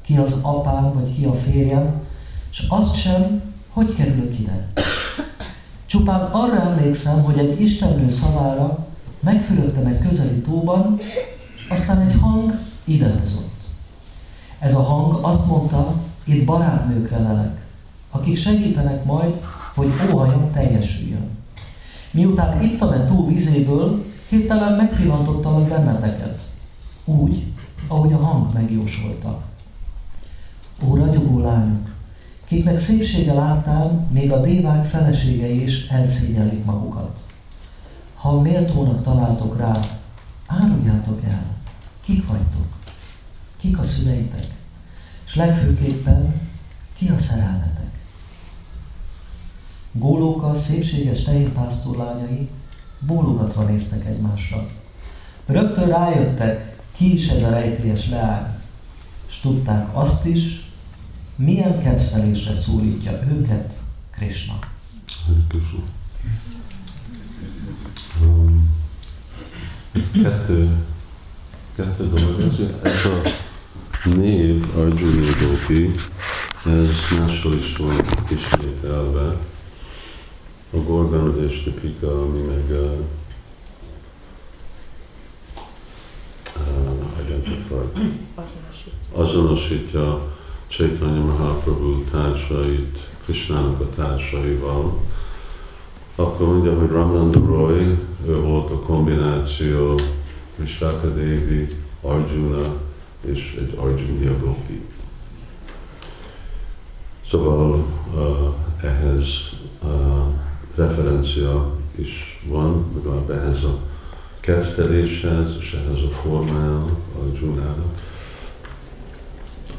ki 0.02 0.16
az 0.16 0.38
apám, 0.42 0.92
vagy 0.92 1.14
ki 1.14 1.24
a 1.24 1.34
férjem, 1.34 2.02
és 2.50 2.64
azt 2.68 2.96
sem, 2.96 3.42
hogy 3.68 3.94
kerülök 3.94 4.38
ide. 4.38 4.66
Csupán 5.86 6.20
arra 6.20 6.60
emlékszem, 6.60 7.22
hogy 7.22 7.38
egy 7.38 7.60
istennő 7.60 8.10
szavára 8.10 8.86
megfürödtem 9.20 9.86
egy 9.86 9.98
közeli 9.98 10.40
tóban, 10.40 10.98
aztán 11.68 12.00
egy 12.00 12.18
hang 12.20 12.58
idehozott. 12.84 13.60
Ez 14.58 14.74
a 14.74 14.82
hang 14.82 15.18
azt 15.24 15.46
mondta, 15.46 15.94
itt 16.24 16.44
barátnőkre 16.44 17.18
lelek, 17.18 17.66
akik 18.10 18.38
segítenek 18.38 19.04
majd, 19.04 19.34
hogy 19.74 19.92
óhajom 20.12 20.52
teljesüljön. 20.52 21.33
Miután 22.14 22.62
ittam 22.62 22.92
e 22.92 23.04
tó 23.04 23.26
vizéből, 23.26 24.04
hirtelen 24.28 24.76
megpillantottalak 24.76 25.68
benneteket. 25.68 26.40
Úgy, 27.04 27.44
ahogy 27.88 28.12
a 28.12 28.16
hang 28.16 28.52
megjósolta. 28.52 29.42
Ó, 30.84 30.94
ragyogó 30.96 31.38
lányok, 31.38 31.90
kiknek 32.44 32.78
szépsége 32.78 33.32
láttál, 33.32 34.08
még 34.10 34.32
a 34.32 34.40
dévák 34.40 34.86
feleségei 34.86 35.62
is 35.62 35.86
elszégyelik 35.86 36.64
magukat. 36.64 37.18
Ha 38.14 38.40
méltónak 38.40 39.02
találtok 39.02 39.58
rá, 39.58 39.78
áruljátok 40.46 41.24
el, 41.24 41.46
kik 42.04 42.28
vagytok, 42.28 42.66
kik 43.56 43.78
a 43.78 43.84
szüleitek, 43.84 44.46
és 45.26 45.34
legfőképpen 45.34 46.40
ki 46.96 47.08
a 47.08 47.20
szerelmetek. 47.20 47.90
Gólóka, 49.96 50.58
szépséges 50.58 51.22
tehénpásztorlányai 51.22 52.48
bólogatva 52.98 53.62
néztek 53.62 54.06
egymásra. 54.06 54.66
Rögtön 55.46 55.88
rájöttek, 55.88 56.76
ki 56.96 57.14
is 57.14 57.28
ez 57.28 57.42
a 57.42 57.50
rejtélyes 57.50 58.08
leány, 58.08 58.46
és 59.28 59.40
tudták 59.40 59.96
azt 59.96 60.26
is, 60.26 60.70
milyen 61.36 61.82
kedvelésre 61.82 62.54
szólítja 62.54 63.12
őket 63.30 63.72
Krishna. 64.10 64.58
Krishna. 65.48 65.82
Um, 68.22 68.74
kettő, 70.12 70.76
kettő 71.76 72.08
dolog. 72.08 72.40
Ez, 72.40 72.58
ez 72.82 73.04
a 73.04 73.28
név 74.08 74.76
Arjuna 74.76 75.26
Gopi, 75.40 75.94
ez 76.64 76.88
máshol 77.18 77.54
is 77.54 77.76
van 77.76 77.94
ismételve. 78.28 79.52
A 80.74 80.82
Gorgon 80.86 81.48
és 81.48 81.62
Tipika, 81.62 82.22
ami 82.22 82.40
meg 82.40 82.70
uh, 82.70 82.98
identified, 87.26 88.12
azonosítja. 89.12 90.32
Chaitanya 90.68 91.24
Mahaprabhu 91.24 92.04
társait, 92.04 92.98
Krishnának 93.24 93.80
a 93.80 93.86
társaival, 93.90 95.00
akkor 96.14 96.46
mondja, 96.46 96.78
hogy 96.78 96.90
Ramananda 96.90 97.38
Roy, 97.46 97.98
ő 98.26 98.40
volt 98.40 98.70
a 98.70 98.80
kombináció 98.80 99.98
Vishaka 100.56 101.08
Devi, 101.08 101.66
Arjuna 102.00 102.76
és 103.20 103.56
egy 103.58 103.74
Arjunia 103.76 104.38
Gopi. 104.38 104.80
Szóval 107.30 107.84
uh, 108.14 108.54
ehhez 108.82 109.26
uh, 109.82 110.42
referencia 110.74 111.70
is 111.94 112.40
van, 112.46 112.84
legalább 112.94 113.30
ehhez 113.30 113.64
a 113.64 113.78
ketteléshez, 114.40 115.56
és 115.60 115.72
ehhez 115.72 115.98
a 115.98 116.14
formájának, 116.14 116.98
Arjunának, 117.22 118.00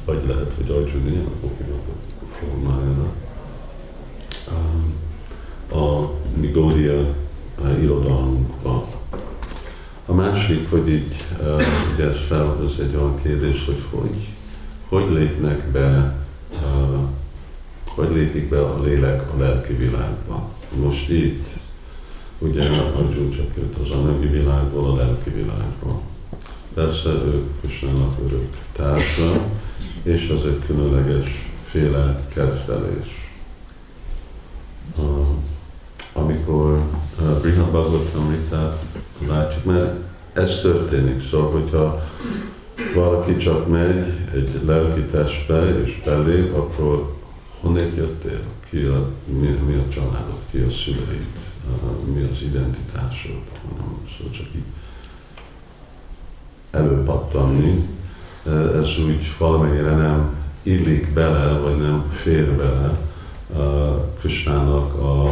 vagy 0.06 0.24
lehet, 0.28 0.52
hogy 0.56 0.70
Arjunia 0.70 1.22
a 1.22 2.26
formájának. 2.32 3.14
A 5.72 6.12
Migória 6.40 7.16
irodalmunkba. 7.82 8.88
A 10.06 10.14
másik, 10.14 10.70
hogy 10.70 10.90
így 10.90 11.16
ugye 11.94 12.10
ez 12.10 12.26
felhoz 12.28 12.80
egy 12.80 12.96
olyan 12.96 13.22
kérdés, 13.22 13.66
hogy 13.66 13.84
hogy, 13.90 14.28
hogy 14.88 15.12
lépnek 15.12 15.68
be, 15.72 16.16
hogy 17.86 18.12
lépik 18.12 18.50
be 18.50 18.62
a 18.62 18.82
lélek 18.84 19.34
a 19.34 19.38
lelki 19.38 19.74
világba. 19.74 20.55
Most 20.70 21.10
itt, 21.10 21.48
ugye 22.40 22.64
Arjun 22.70 23.32
csak 23.32 23.56
jött 23.58 23.78
az 23.78 23.92
anyagi 23.92 24.28
világból 24.28 24.90
a 24.92 24.96
lelki 24.96 25.30
világba. 25.30 26.02
Persze 26.74 27.10
ők 27.10 27.62
Kösnának 27.62 28.14
örök 28.26 28.48
társa, 28.72 29.42
és 30.04 30.30
az 30.30 30.46
egy 30.46 30.62
különleges 30.66 31.30
féle 31.70 32.26
kedvelés. 32.34 33.30
Uh, 34.98 35.28
amikor 36.14 36.84
uh, 37.20 37.42
Brihad 37.42 37.70
Bhagavatam 37.70 38.30
vitát 38.30 38.86
látjuk, 39.28 39.64
mert 39.64 40.00
ez 40.34 40.60
történik. 40.62 41.30
Szóval, 41.30 41.52
hogyha 41.52 42.04
valaki 42.96 43.38
csak 43.38 43.68
megy 43.68 44.14
egy 44.34 44.60
lelki 44.66 45.02
testbe 45.02 45.84
és 45.84 46.02
belép, 46.06 46.56
akkor 46.56 47.16
honnét 47.62 47.96
jöttél, 47.96 48.40
ki 48.70 48.78
a, 48.78 49.10
mi, 49.26 49.48
mi 49.48 49.74
a 49.74 49.94
családod, 49.94 50.40
ki 50.52 50.58
a 50.58 50.72
szüleid, 50.72 51.26
mi 52.14 52.22
az 52.22 52.42
identitásod, 52.42 53.42
hanem 53.68 54.08
szóval 54.18 54.34
csak 54.34 54.48
így 54.56 54.64
előpattanni. 56.72 57.88
Ez 58.76 59.00
úgy 59.06 59.36
valamennyire 59.38 59.96
nem 59.96 60.36
illik 60.64 61.14
bele, 61.14 61.60
vagy 61.60 61.78
nem 61.78 62.12
fér 62.12 62.52
bele 62.52 63.00
Krisnának 64.20 64.94
a 64.94 65.30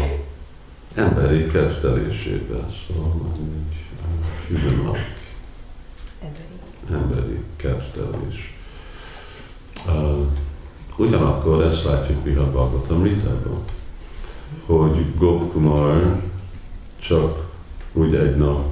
emberi 0.94 1.44
kettelésébe. 1.44 2.68
Szóval 2.88 3.32
egy 3.36 3.78
human 4.48 4.86
like, 4.86 5.16
Emberi. 6.22 7.04
emberi 7.04 7.44
kettelés. 7.56 8.56
Uh, 9.88 10.28
ugyanakkor 10.98 11.64
ezt 11.64 11.84
látjuk 11.84 12.18
Bihar 12.18 12.50
Bhagavatamritában, 12.50 13.60
hogy 14.66 15.06
Gopkumar 15.18 16.22
csak 17.00 17.52
úgy 17.94 18.16
egy 18.16 18.36
nap 18.36 18.66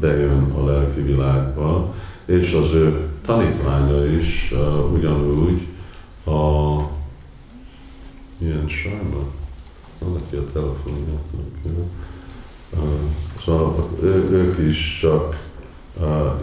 bejön 0.00 0.52
a 0.56 0.64
lelki 0.64 1.00
világba, 1.00 1.94
és 2.24 2.52
az 2.52 2.72
ő 2.72 3.08
tanítványa 3.24 4.06
is 4.06 4.52
uh, 4.52 4.92
ugyanúgy 4.92 5.66
a 6.26 6.76
milyen 8.38 8.68
sárba? 8.68 9.26
Valaki 9.98 10.36
a 10.36 10.52
telefonját 10.52 11.22
uh, 11.64 11.72
Szóval 13.44 13.88
ők 14.02 14.58
is 14.58 14.98
csak 15.00 15.45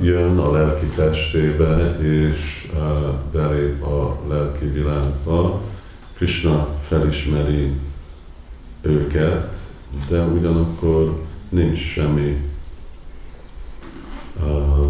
jön 0.02 0.38
a 0.38 0.52
lelki 0.52 0.86
testébe, 0.86 1.98
és 2.02 2.72
belép 3.32 3.84
a 3.84 4.20
lelki 4.28 4.66
világba. 4.66 5.62
Krishna 6.14 6.68
felismeri 6.88 7.72
őket, 8.82 9.58
de 10.10 10.22
ugyanakkor 10.22 11.22
nincs 11.50 11.80
semmi 11.80 12.52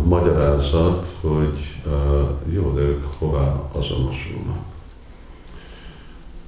magyarázat, 0.05 1.07
hogy 1.21 1.81
jó, 2.53 2.73
de 2.73 2.81
ők 2.81 3.03
hová 3.17 3.69
azonosulnak. 3.71 4.71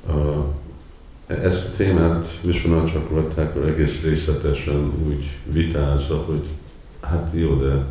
Uh, 0.07 0.45
ezt 1.27 1.65
a 1.65 1.75
témát 1.77 2.39
Vishwanath 2.41 2.91
Chakravartákor 2.91 3.67
egész 3.67 4.03
részletesen 4.03 4.91
úgy 5.07 5.37
vitázza, 5.43 6.15
hogy 6.15 6.47
hát 7.01 7.31
jó, 7.33 7.55
de 7.55 7.87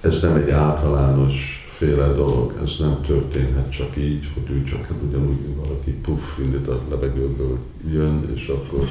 ez 0.00 0.22
nem 0.22 0.34
egy 0.36 0.50
általános 0.50 1.58
féle 1.78 2.06
dolog, 2.06 2.52
ez 2.64 2.70
nem 2.78 3.00
történhet 3.06 3.72
csak 3.72 3.96
így, 3.96 4.28
hogy 4.34 4.56
ő 4.56 4.64
csak 4.64 4.88
ugyanúgy, 5.08 5.56
valaki 5.56 5.90
puff, 5.90 6.36
mint 6.36 6.68
a 6.68 6.80
levegőből 6.90 7.58
jön, 7.92 8.30
és 8.34 8.46
akkor 8.48 8.88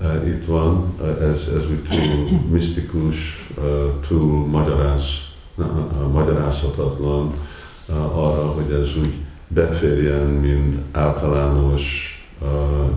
uh, 0.00 0.26
itt 0.26 0.46
van, 0.46 0.94
uh, 1.00 1.06
ez, 1.08 1.48
ez 1.48 1.70
úgy 1.70 1.82
túl 1.88 2.38
misztikus, 2.50 3.16
uh, 3.58 3.64
túl 4.08 4.46
magyaráz, 4.46 5.06
uh, 5.54 5.66
magyarázhatatlan 6.12 7.32
uh, 7.88 8.18
arra, 8.18 8.46
hogy 8.46 8.72
ez 8.72 8.96
úgy 8.96 9.12
beférjen, 9.48 10.26
mint 10.26 10.78
általános 10.92 11.82
uh, 12.40 12.48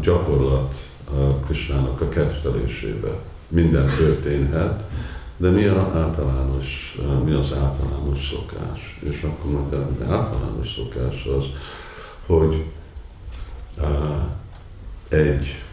gyakorlat 0.01 0.73
uh, 1.11 1.33
Krisnának 1.45 2.01
a 2.01 2.09
kettelésébe. 2.09 3.19
Minden 3.47 3.89
történhet, 3.97 4.89
de 5.37 5.49
mi, 5.49 5.65
a 5.65 5.91
általános, 5.95 6.99
mi 7.25 7.31
az 7.31 7.53
általános 7.53 8.29
szokás? 8.29 8.99
És 8.99 9.23
akkor 9.23 9.51
mondja, 9.51 9.85
hogy 9.85 10.07
általános 10.09 10.73
szokás 10.75 11.25
az, 11.25 11.45
hogy 12.25 12.65
egy, 15.07 15.63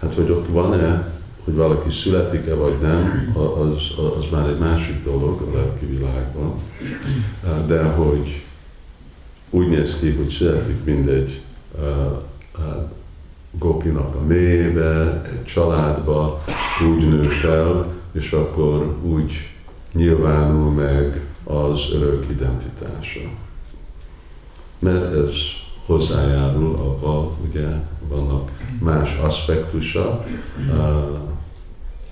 hát 0.00 0.14
hogy 0.14 0.30
ott 0.30 0.48
van-e, 0.48 1.14
hogy 1.44 1.54
valaki 1.54 1.90
születik-e 1.90 2.54
vagy 2.54 2.80
nem, 2.80 3.32
az, 3.34 4.04
az 4.16 4.24
már 4.32 4.48
egy 4.48 4.58
másik 4.58 5.04
dolog 5.04 5.40
a 5.40 5.56
lelki 5.56 5.86
világban, 5.86 6.54
de 7.66 7.82
hogy 7.82 8.44
úgy 9.50 9.68
néz 9.68 9.96
ki, 10.00 10.10
hogy 10.14 10.30
születik 10.38 10.84
mindegy 10.84 11.40
uh, 11.78 12.22
Gopinak 13.58 14.14
a 14.14 14.24
mélyébe, 14.26 15.22
egy 15.24 15.44
családba, 15.44 16.44
úgy 16.90 17.08
nő 17.08 17.22
fel, 17.22 17.92
és 18.12 18.32
akkor 18.32 18.96
úgy 19.02 19.32
nyilvánul 19.92 20.70
meg 20.70 21.26
az 21.44 21.90
örök 21.92 22.26
identitása. 22.30 23.20
Mert 24.78 25.14
ez 25.14 25.32
hozzájárul 25.86 26.76
avval, 26.76 27.36
ugye 27.48 27.66
vannak 28.08 28.50
más 28.80 29.16
aspektusa 29.16 30.24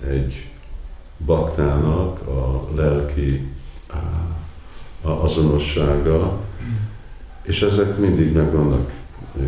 egy 0.07 0.49
baktának 1.25 2.27
a 2.27 2.67
lelki 2.75 3.47
azonossága, 5.01 6.39
és 7.41 7.61
ezek 7.61 7.97
mindig 7.97 8.33
megvannak 8.33 8.91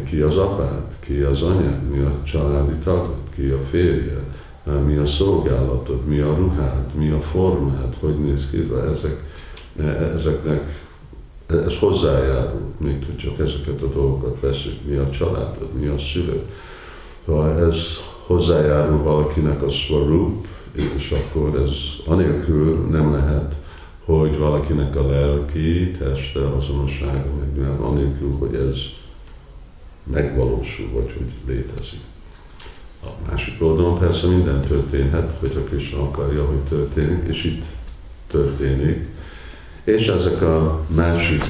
ki 0.10 0.20
az 0.20 0.38
apád, 0.38 0.84
ki 1.00 1.20
az 1.20 1.42
anyád, 1.42 1.90
mi 1.90 2.00
a 2.00 2.12
családi 2.24 2.76
tagod, 2.84 3.18
ki 3.36 3.48
a 3.48 3.60
férjed, 3.70 4.24
mi 4.86 4.96
a 4.96 5.06
szolgálatod, 5.06 6.06
mi 6.06 6.20
a 6.20 6.36
ruhád, 6.36 6.94
mi 6.94 7.10
a 7.10 7.22
formád, 7.22 7.96
hogy 8.00 8.20
néz 8.20 8.50
ki, 8.52 8.72
ezek, 8.94 9.24
ezeknek 10.16 10.86
ez 11.48 11.78
hozzájárul, 11.80 12.74
hogy 12.82 13.16
csak 13.18 13.40
ezeket 13.40 13.82
a 13.82 13.94
dolgokat 13.94 14.40
veszük, 14.40 14.86
mi 14.86 14.96
a 14.96 15.10
családod, 15.10 15.74
mi 15.80 15.88
a 15.88 16.00
szülő. 16.00 16.42
Szóval 17.26 17.66
ez 17.66 17.76
hozzájárul 18.26 19.04
valakinek 19.04 19.64
a 19.64 19.70
svarup, 19.70 20.48
és 20.98 21.12
akkor 21.12 21.62
ez 21.62 21.72
anélkül 22.06 22.88
nem 22.92 23.12
lehet, 23.12 23.56
hogy 24.06 24.38
valakinek 24.38 24.96
a 24.96 25.08
lelki 25.08 25.92
teste 25.92 26.40
azonossága, 26.58 27.30
meg 27.40 27.58
nem, 27.58 27.84
anélkül, 27.84 28.32
hogy 28.40 28.56
ez 28.56 28.78
megvalósul, 30.12 30.90
vagy 30.94 31.14
hogy 31.18 31.56
létezik. 31.56 32.00
A 33.04 33.08
másik 33.30 33.62
oldalon 33.62 34.00
persze 34.00 34.28
minden 34.28 34.62
történhet, 34.62 35.38
hogyha 35.40 35.64
Krishna 35.64 36.02
akarja, 36.02 36.46
hogy 36.46 36.58
történik, 36.58 37.28
és 37.28 37.44
itt 37.44 37.64
történik. 38.28 39.06
És 39.84 40.08
ezek 40.08 40.42
a 40.42 40.86
másik 40.88 41.44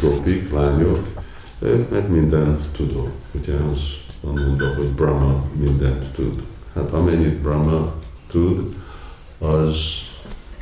gopik, 0.00 0.52
lányok, 0.52 1.06
ők 1.58 1.90
meg 1.90 2.10
mindent 2.10 2.66
tudok. 2.76 3.10
Ugye 3.32 3.54
az 3.54 3.80
van 4.20 4.34
mondva, 4.34 4.74
hogy 4.76 4.88
Brahma 4.88 5.44
mindent 5.52 6.04
tud. 6.14 6.42
Hát 6.74 6.92
amennyit 6.92 7.36
Brahma 7.36 7.92
tud, 8.30 8.74
az 9.38 9.76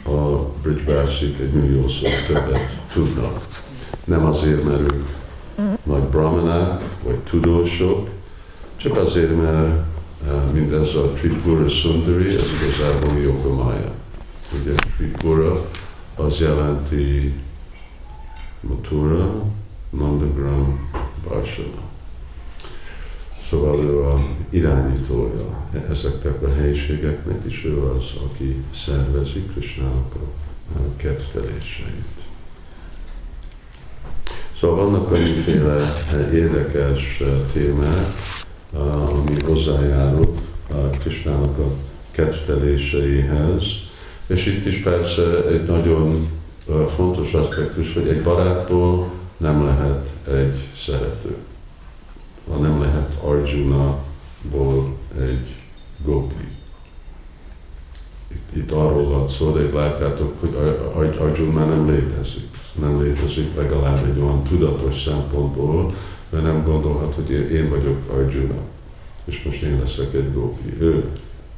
a 0.05 0.39
Bridgebászik 0.63 1.39
egy 1.39 1.53
milliószor 1.53 2.11
többet 2.27 2.83
tudnak. 2.93 3.47
Nem 4.05 4.25
azért, 4.25 4.65
mert 4.65 4.81
ők 4.81 5.05
brahmanák, 6.13 6.83
vagy 7.05 7.19
tudósok, 7.19 8.09
csak 8.77 8.97
azért, 8.97 9.43
mert 9.43 9.85
uh, 10.27 10.53
mindez 10.53 10.95
a 10.95 11.13
Tripura 11.13 11.69
Sundari, 11.69 12.35
ez 12.35 12.45
igazából 12.63 13.21
Yogamaya. 13.23 13.93
Ugye 14.61 14.73
Tripura 14.97 15.71
az 16.15 16.39
jelenti 16.39 17.35
Matura, 18.61 19.43
Nandagram, 19.91 20.91
Varsana. 21.29 21.83
Szóval 23.51 23.85
ő 23.85 24.03
a 24.03 24.19
irányítója 24.51 25.69
ezeknek 25.91 26.43
a 26.43 26.55
helyiségeknek, 26.55 27.43
és 27.45 27.65
ő 27.65 27.79
az, 27.79 28.05
aki 28.25 28.65
szervezi 28.87 29.43
Krishnának 29.53 30.15
a 30.75 30.97
ketteléseit. 30.97 32.22
Szóval 34.63 34.85
vannak 34.85 35.13
annyiféle 35.13 35.77
eh, 36.13 36.35
érdekes 36.35 37.21
eh, 37.21 37.29
témák, 37.53 38.07
eh, 38.75 39.19
ami 39.19 39.35
hozzájárul 39.45 40.35
a 40.71 40.91
Kisnának 40.91 41.59
a 41.59 41.73
ketteléseihez. 42.11 43.63
És 44.27 44.47
itt 44.47 44.67
is 44.67 44.79
persze 44.83 45.47
egy 45.47 45.65
nagyon 45.65 46.29
fontos 46.97 47.33
aspektus, 47.33 47.95
hogy 47.95 48.09
egy 48.09 48.23
barátból 48.23 49.11
nem 49.37 49.65
lehet 49.65 50.09
egy 50.29 50.69
szerető. 50.87 51.37
Nem 52.61 52.81
lehet 52.81 53.11
Arjuna-ból 53.25 54.97
egy 55.21 55.55
gopi. 56.05 56.49
Itt, 58.29 58.57
itt 58.57 58.73
arról 58.73 59.09
van 59.09 59.29
szó, 59.29 59.51
de 59.51 59.79
látjátok, 59.79 60.41
hogy 60.93 61.17
Arjuna 61.19 61.65
nem 61.65 61.91
létezik 61.91 62.61
nem 62.81 63.03
létezik 63.03 63.57
legalább 63.57 64.05
egy 64.05 64.21
olyan 64.23 64.43
tudatos 64.43 65.03
szempontból, 65.03 65.95
mert 66.31 66.45
nem 66.45 66.65
gondolhat, 66.65 67.15
hogy 67.15 67.31
én 67.31 67.69
vagyok 67.69 68.11
Arjuna, 68.11 68.61
és 69.25 69.43
most 69.43 69.63
én 69.63 69.79
leszek 69.81 70.15
egy 70.15 70.33
gópi. 70.33 70.77
Ő 70.79 71.05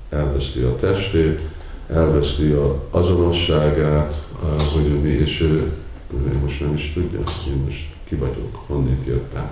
elveszti 0.09 0.61
a 0.61 0.77
testét, 0.77 1.41
elveszti 1.89 2.51
a 2.51 2.89
azonosságát, 2.91 4.27
hogy 4.73 5.03
mi, 5.03 5.09
és 5.09 5.41
ő, 5.41 5.73
ő 6.15 6.39
most 6.43 6.61
nem 6.61 6.75
is 6.75 6.93
tudja, 6.95 7.19
én 7.49 7.63
most 7.65 7.93
ki 8.05 8.15
vagyok, 8.15 8.65
honnét 8.67 9.07
jöttem. 9.07 9.51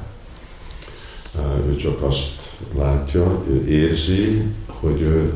Ő 1.67 1.77
csak 1.77 2.03
azt 2.03 2.41
látja, 2.77 3.45
ő 3.49 3.69
érzi, 3.69 4.43
hogy 4.67 5.01
ő, 5.01 5.33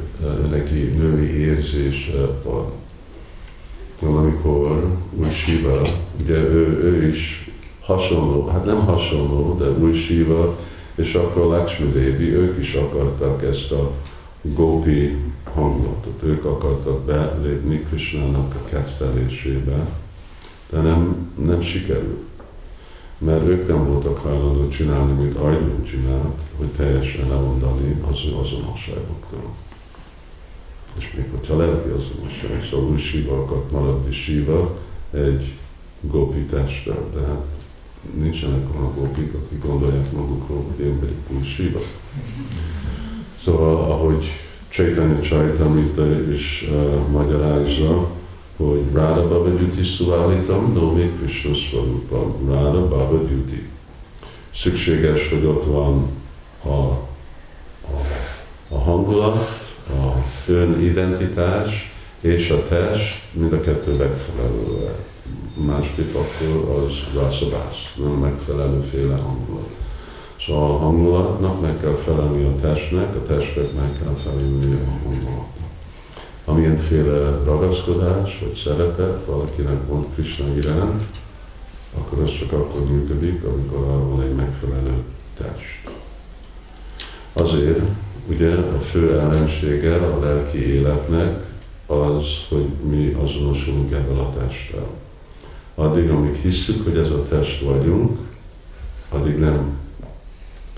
neki 0.50 0.78
női 0.78 1.38
érzés 1.38 2.10
van. 2.42 2.72
Amikor 4.02 4.96
új 5.16 5.32
Shiva, 5.32 5.80
ugye 6.20 6.34
ő, 6.34 6.82
ő 6.82 7.08
is 7.08 7.50
hasonló, 7.80 8.46
hát 8.46 8.64
nem 8.64 8.84
hasonló, 8.84 9.56
de 9.58 9.70
új 9.70 9.94
Shiva, 9.94 10.58
és 10.94 11.14
akkor 11.14 11.46
Lakshmi 11.46 11.90
Devi, 11.90 12.32
ők 12.34 12.58
is 12.58 12.74
akartak 12.74 13.42
ezt 13.42 13.72
a 13.72 13.92
Gopi 14.42 15.16
hangulatot, 15.54 16.22
ők 16.22 16.44
akartak 16.44 17.04
belépni 17.04 17.80
Krishnának 17.80 18.54
a 18.54 18.68
kettelésébe, 18.68 19.86
de 20.70 20.80
nem, 20.80 21.30
nem 21.46 21.62
sikerült. 21.62 22.24
Mert 23.18 23.46
ők 23.46 23.68
nem 23.68 23.86
voltak 23.86 24.18
hajlandók 24.18 24.70
csinálni, 24.70 25.22
mint 25.22 25.36
Arjun 25.36 25.84
csinált, 25.84 26.40
hogy 26.56 26.66
teljesen 26.66 27.28
lemondani 27.28 28.02
az 28.10 28.18
azonosságoktól. 28.42 29.54
És 30.98 31.12
még 31.16 31.24
hogyha 31.30 31.56
lelki 31.56 31.88
azonosság, 31.88 32.68
szóval 32.70 32.90
új 32.90 33.00
Siva 33.00 33.38
akart 33.38 33.70
maradni 33.70 34.14
Siva 34.14 34.78
egy 35.10 35.54
gopi 36.00 36.40
testtel, 36.40 37.10
de 37.14 37.26
hát 37.26 37.44
nincsenek 38.14 38.74
olyan 38.74 38.94
gopik, 38.94 39.34
akik 39.34 39.62
gondolják 39.66 40.12
magukról, 40.12 40.64
hogy 40.68 40.86
én 40.86 40.98
vagyok 41.00 41.38
új 41.38 41.46
Siva. 41.46 41.80
Szóval, 43.44 43.90
ahogy 43.90 44.24
Chaitanya 44.68 45.20
Chaitamita 45.20 46.32
is 46.32 46.68
uh, 46.70 47.08
magyarázza, 47.08 48.10
hogy 48.56 48.82
Radha 48.92 49.28
Baba 49.28 49.48
Duty 49.48 49.84
Suvalitam, 49.84 50.72
Nomi 50.72 51.12
Krishna 51.18 51.54
Svarupam, 51.54 52.48
Radha 52.48 52.88
Baba 52.88 53.18
Duty. 53.18 53.68
Szükséges, 54.54 55.28
hogy 55.30 55.44
ott 55.44 55.64
van 55.66 56.06
a, 56.62 56.68
a, 56.68 57.00
a 58.68 58.78
hangulat, 58.78 59.34
a 59.34 59.55
önidentitás 60.48 61.92
és 62.20 62.50
a 62.50 62.68
test, 62.68 63.22
mind 63.32 63.52
a 63.52 63.60
kettő 63.60 63.90
megfelelő. 63.90 64.88
Másképp 65.54 66.14
akkor 66.14 66.82
az 66.84 67.20
rászabász, 67.22 67.94
nem 67.96 68.10
megfelelőféle 68.10 69.14
hangulat. 69.14 69.68
Szóval 70.46 70.70
a 70.70 70.78
hangulatnak 70.78 71.60
meg 71.60 71.80
kell 71.80 71.96
felelni 72.04 72.44
a 72.44 72.60
testnek, 72.60 73.16
a 73.16 73.26
testnek 73.26 73.72
meg 73.72 73.98
kell 73.98 74.16
felelni 74.22 74.74
a 74.74 74.90
hangulatnak. 74.90 75.46
Amilyenféle 76.44 77.38
ragaszkodás 77.44 78.38
vagy 78.40 78.62
szeretet 78.64 79.24
valakinek 79.26 79.86
van 79.88 80.06
Krishna 80.14 80.46
iránt, 80.56 81.04
akkor 81.94 82.22
az 82.22 82.38
csak 82.38 82.52
akkor 82.52 82.84
működik, 82.84 83.44
amikor 83.44 83.86
van 83.86 84.22
egy 84.22 84.34
megfelelő 84.34 85.02
test. 85.38 85.88
Azért, 87.32 87.80
ugye 88.28 88.54
a 88.54 88.78
fő 88.78 89.18
ellensége 89.20 89.96
a 89.96 90.18
lelki 90.20 90.72
életnek 90.72 91.44
az, 91.86 92.24
hogy 92.48 92.66
mi 92.88 93.16
azonosulunk 93.22 93.92
ebben 93.92 94.18
a 94.18 94.32
testtel. 94.38 94.88
Addig, 95.74 96.10
amíg 96.10 96.34
hiszük, 96.34 96.84
hogy 96.84 96.96
ez 96.96 97.10
a 97.10 97.24
test 97.28 97.60
vagyunk, 97.60 98.18
addig 99.08 99.38
nem 99.38 99.78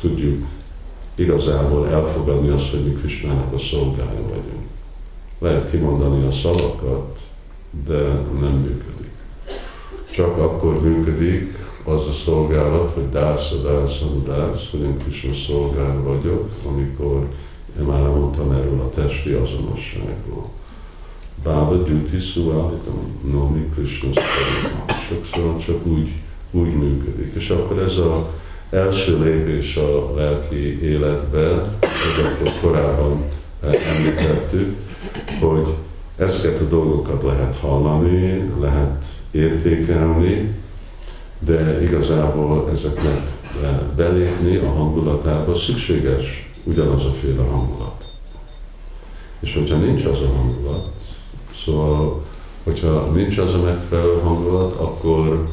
tudjuk 0.01 0.47
igazából 1.15 1.89
elfogadni 1.89 2.49
azt, 2.49 2.71
hogy 2.71 2.85
mi 2.85 2.93
Krisnának 2.93 3.53
a 3.53 3.59
szolgája 3.59 4.23
vagyunk. 4.23 4.67
Lehet 5.39 5.71
kimondani 5.71 6.27
a 6.27 6.33
szavakat, 6.33 7.19
de 7.87 8.03
nem 8.41 8.53
működik. 8.53 9.13
Csak 10.11 10.39
akkor 10.39 10.83
működik 10.83 11.58
az 11.89 12.07
a 12.07 12.13
szolgálat, 12.25 12.91
hogy 12.95 13.09
dásza, 13.11 13.57
dásza, 13.57 14.07
dász, 14.25 14.71
hogy 14.71 14.81
én 14.81 14.99
Krishna 14.99 15.35
szolgál 15.47 16.03
vagyok, 16.03 16.51
amikor 16.69 17.29
én 17.79 17.85
már 17.85 18.03
nem 18.03 18.11
mondtam 18.11 18.51
erről 18.51 18.81
a 18.81 18.91
testi 18.91 19.33
azonosságról. 19.33 20.51
Baba 21.43 21.77
duty 21.77 22.21
suválitam, 22.21 23.21
nomi 23.31 23.71
Krishna 23.75 24.11
Sokszor 25.09 25.59
csak 25.65 25.87
úgy, 25.87 26.13
úgy 26.51 26.75
működik. 26.75 27.35
És 27.35 27.51
akkor 27.51 27.79
ez 27.79 27.97
a 27.97 28.31
első 28.71 29.23
lépés 29.23 29.77
a 29.77 30.15
lelki 30.17 30.83
életbe, 30.83 31.79
hogy 31.81 32.25
akkor 32.25 32.53
korábban 32.61 33.25
említettük, 33.61 34.77
hogy 35.41 35.75
ezeket 36.17 36.61
a 36.61 36.69
dolgokat 36.69 37.23
lehet 37.23 37.57
hallani, 37.57 38.51
lehet 38.61 39.05
értékelni, 39.31 40.55
de 41.39 41.83
igazából 41.83 42.71
ezeknek 42.73 43.21
belépni 43.97 44.57
a 44.57 44.69
hangulatába 44.69 45.59
szükséges 45.59 46.51
ugyanaz 46.65 47.05
a 47.07 47.13
féle 47.13 47.43
hangulat. 47.43 48.05
És 49.41 49.55
hogyha 49.55 49.77
nincs 49.77 50.05
az 50.05 50.21
a 50.21 50.37
hangulat, 50.37 50.89
szóval, 51.65 52.25
hogyha 52.65 53.11
nincs 53.15 53.39
az 53.39 53.55
a 53.55 53.63
megfelelő 53.63 54.21
hangulat, 54.21 54.75
akkor 54.81 55.49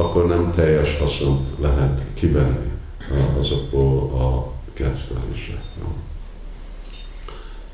akkor 0.00 0.26
nem 0.26 0.52
teljes 0.54 0.98
haszont 0.98 1.48
lehet 1.60 2.00
kivenni 2.14 2.70
azokból 3.40 4.20
a 4.20 4.52
kedvelésekből. 4.72 5.94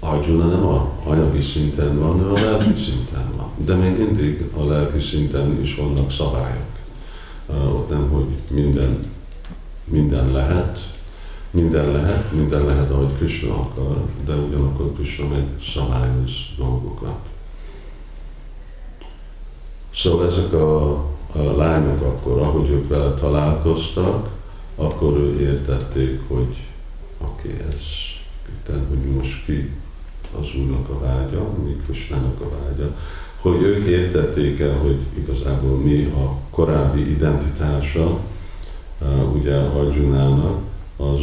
Arjuna 0.01 0.47
nem 0.47 0.67
a 0.67 0.93
anyagi 1.05 1.43
szinten 1.43 1.99
van, 1.99 2.19
hanem 2.19 2.33
a 2.33 2.51
lelki 2.51 2.83
szinten 2.83 3.31
van. 3.37 3.51
De 3.57 3.75
még 3.75 3.99
mindig 3.99 4.51
a 4.57 4.65
lelki 4.65 5.01
szinten 5.01 5.61
is 5.63 5.75
vannak 5.75 6.13
szabályok. 6.13 6.76
Ott 7.47 7.91
nem, 7.91 8.09
hogy 8.09 8.27
minden, 8.51 9.13
minden 9.85 10.33
lehet, 10.33 10.79
minden 11.51 11.91
lehet, 11.91 12.33
minden 12.33 12.65
lehet, 12.65 12.91
ahogy 12.91 13.17
Krishna 13.17 13.55
akar, 13.55 14.05
de 14.25 14.35
ugyanakkor 14.35 14.93
Krishna 14.95 15.29
meg 15.29 15.47
szabályoz 15.75 16.33
dolgokat. 16.57 17.19
Szóval 19.95 20.31
ezek 20.31 20.53
a 20.53 21.05
a 21.37 21.57
lányok 21.57 22.03
akkor, 22.03 22.43
ahogy 22.43 22.71
ők 22.71 22.89
vele 22.89 23.15
találkoztak, 23.15 24.31
akkor 24.77 25.17
ő 25.17 25.41
értették, 25.41 26.21
hogy 26.29 26.57
oké, 27.19 27.53
okay, 27.53 27.67
ez 27.67 28.85
hogy 28.89 29.15
most 29.17 29.45
ki 29.45 29.73
az 30.41 30.47
Úrnak 30.59 30.89
a 30.89 30.99
vágya, 30.99 31.51
mi 31.65 31.77
Krisnának 31.85 32.41
a 32.41 32.49
vágya, 32.61 32.97
hogy 33.41 33.63
ők 33.63 33.87
értették 33.87 34.61
el, 34.61 34.79
hogy 34.79 34.97
igazából 35.19 35.77
mi 35.79 36.05
a 36.05 36.39
korábbi 36.51 37.11
identitása, 37.11 38.21
ugye 39.35 39.55
Arjunának, 39.55 40.61
az, 40.97 41.21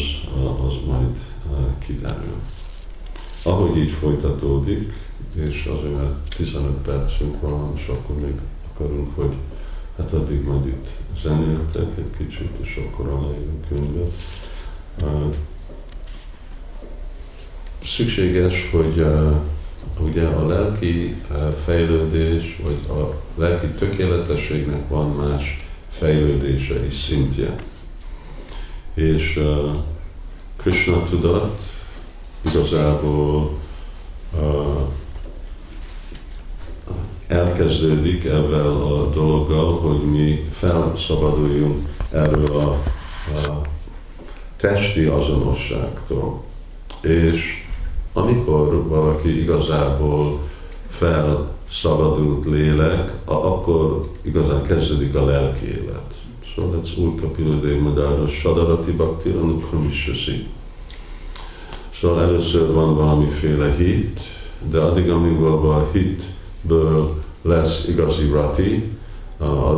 az 0.68 0.74
majd 0.88 1.16
kiderül. 1.86 2.36
Ahogy 3.44 3.78
így 3.78 3.92
folytatódik, 3.92 4.94
és 5.36 5.70
azért 5.80 5.96
mert 5.96 6.36
15 6.36 6.72
percünk 6.72 7.42
van, 7.42 7.72
és 7.76 7.88
akkor 7.88 8.16
még 8.16 8.34
akarunk, 8.74 9.16
hogy 9.16 9.34
Hát 9.98 10.14
addig 10.14 10.44
majd 10.44 10.68
itt 10.68 10.88
zenéltek 11.22 11.98
egy 11.98 12.18
kicsit, 12.18 12.52
és 12.62 12.82
akkor 12.86 13.08
aláírunk 13.08 13.68
könyvet. 13.68 14.12
Szükséges, 17.86 18.70
hogy 18.72 19.06
ugye 20.00 20.26
a 20.26 20.48
lelki 20.48 21.16
fejlődés, 21.66 22.60
vagy 22.64 22.98
a 22.98 23.22
lelki 23.36 23.68
tökéletességnek 23.68 24.90
van 24.90 25.10
más 25.10 25.66
fejlődése 25.92 26.86
és 26.86 27.00
szintje. 27.00 27.56
És 28.94 29.38
uh, 29.38 29.76
Krishna 30.58 31.04
tudat 31.04 31.62
igazából 32.42 33.58
uh, 34.40 34.82
elkezdődik 37.28 38.26
ebben 38.26 38.66
a 38.66 39.10
dologgal, 39.10 39.80
hogy 39.80 40.12
mi 40.12 40.50
felszabaduljunk 40.54 41.90
erről 42.12 42.56
a, 42.56 42.70
a 43.36 43.62
testi 44.58 45.04
azonosságtól. 45.04 46.42
És 47.02 47.63
amikor 48.14 48.88
valaki 48.88 49.42
igazából 49.42 50.40
felszabadult 50.90 52.46
lélek, 52.46 53.12
akkor 53.26 54.02
igazán 54.22 54.64
kezdődik 54.64 55.16
a 55.16 55.26
lelki 55.26 55.66
élet. 55.66 56.14
Szóval 56.56 56.80
ez 56.84 56.98
új 56.98 57.16
kapilodé 57.22 57.78
madára 57.78 58.28
sadarati 58.28 58.92
bakti, 58.92 59.30
anukhamissasi. 59.30 60.48
Szóval 62.00 62.22
először 62.22 62.74
van 62.74 62.96
valamiféle 62.96 63.76
hit, 63.76 64.20
de 64.72 64.80
addig, 64.80 65.10
amíg 65.10 65.42
a 65.42 65.90
hitből 65.92 67.16
lesz 67.42 67.88
igazi 67.88 68.28
rati, 68.28 68.84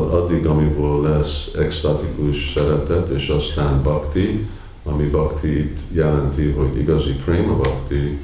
addig, 0.09 0.45
amiből 0.45 1.01
lesz 1.01 1.51
extatikus 1.57 2.51
szeretet, 2.55 3.09
és 3.09 3.27
aztán 3.27 3.81
bhakti, 3.81 4.47
ami 4.85 5.03
bhakti 5.03 5.77
jelenti, 5.91 6.51
hogy 6.51 6.77
igazi 6.77 7.11
prema 7.11 7.55
bhakti, 7.55 8.19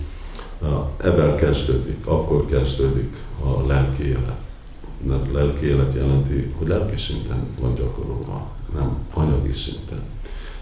ebben 0.97 1.36
kezdődik, 1.36 2.05
akkor 2.05 2.45
kezdődik 2.45 3.16
a 3.43 3.66
lelki 3.68 4.07
élet. 4.07 4.39
nem 5.05 5.34
lelki 5.34 5.66
élet 5.66 5.95
jelenti, 5.95 6.53
hogy 6.57 6.68
lelki 6.68 7.01
szinten 7.01 7.47
van 7.59 7.76
gyakorolva, 7.76 8.51
nem 8.74 8.97
anyagi 9.14 9.53
szinten. 9.53 10.01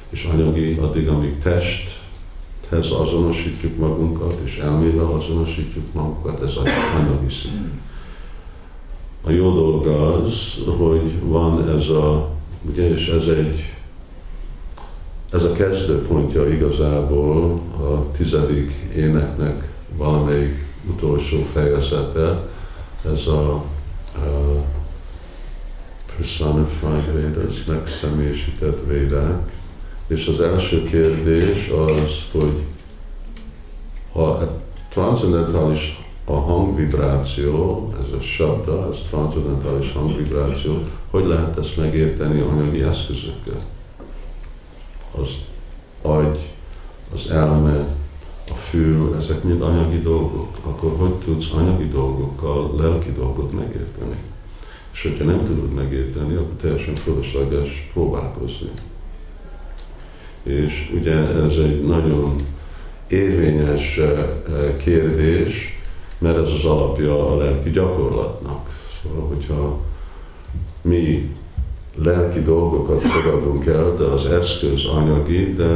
És 0.10 0.30
anyagi 0.34 0.78
addig, 0.82 1.08
amíg 1.08 1.39
testhez 1.39 2.91
azonosítjuk 2.91 3.78
magunkat, 3.78 4.39
és 4.43 4.58
elmével 4.58 5.12
azonosítjuk 5.12 5.93
magunkat, 5.93 6.41
ez 6.41 6.56
anyagi 6.95 7.34
szint. 7.34 7.80
A 9.24 9.30
jó 9.30 9.54
dolog 9.54 9.88
az, 9.88 10.34
hogy 10.78 11.20
van 11.22 11.70
ez 11.70 11.89
a, 11.89 12.30
ugye, 12.70 12.89
és 12.89 13.08
ez 13.08 13.28
egy, 13.28 13.74
ez 15.32 15.44
a 15.44 15.52
kezdőpontja 15.52 16.50
igazából 16.50 17.62
a 17.80 18.12
tizedik 18.18 18.72
éneknek 18.96 19.70
valamelyik 19.98 20.66
utolsó 20.90 21.38
fejezete, 21.54 22.48
ez 23.06 23.28
a, 23.28 23.54
a 23.54 23.64
personified 26.18 27.16
védas, 27.16 27.64
megszemélyesített 27.68 28.86
védák. 28.88 29.58
És 30.08 30.28
az 30.28 30.42
első 30.42 30.84
kérdés 30.84 31.70
az, 31.70 32.26
hogy 32.32 32.54
ha 34.12 34.58
transzendentális 34.90 36.04
a 36.26 36.34
hangvibráció, 36.34 37.88
ez 37.94 38.14
a 38.20 38.22
sabda, 38.22 38.90
ez 38.94 39.00
transzendentális 39.10 39.92
hangvibráció, 39.92 40.84
hogy 41.10 41.26
lehet 41.26 41.58
ezt 41.58 41.78
megérteni 41.78 42.40
anyagi 42.40 42.82
eszközökkel? 42.82 43.56
Az 45.12 45.30
agy, 46.01 46.39
az 47.14 47.30
elme, 47.30 47.86
a 48.49 48.53
fül, 48.53 49.16
ezek 49.22 49.43
mind 49.43 49.62
anyagi 49.62 49.99
dolgok. 49.99 50.57
Akkor 50.64 50.91
hogy 50.97 51.14
tudsz 51.14 51.51
anyagi 51.53 51.88
dolgokkal 51.88 52.76
lelki 52.78 53.12
dolgot 53.12 53.51
megérteni? 53.51 54.16
És 54.93 55.01
hogyha 55.01 55.24
nem 55.24 55.45
tudod 55.45 55.74
megérteni, 55.74 56.36
akkor 56.36 56.55
teljesen 56.62 56.95
fölösleges 56.95 57.89
próbálkozni. 57.93 58.70
És 60.43 60.91
ugye 60.95 61.14
ez 61.16 61.57
egy 61.57 61.84
nagyon 61.86 62.36
érvényes 63.07 63.97
eh, 63.97 64.26
kérdés, 64.78 65.78
mert 66.18 66.38
ez 66.38 66.51
az 66.51 66.66
alapja 66.66 67.32
a 67.32 67.38
lelki 67.38 67.70
gyakorlatnak. 67.70 68.70
Szóval, 69.03 69.28
hogyha 69.28 69.80
mi 70.82 71.36
lelki 72.04 72.41
dolgokat 72.41 73.02
fogadunk 73.02 73.66
el, 73.66 73.95
de 73.97 74.04
az 74.04 74.26
eszköz 74.26 74.86
anyagi, 74.86 75.54
de 75.54 75.70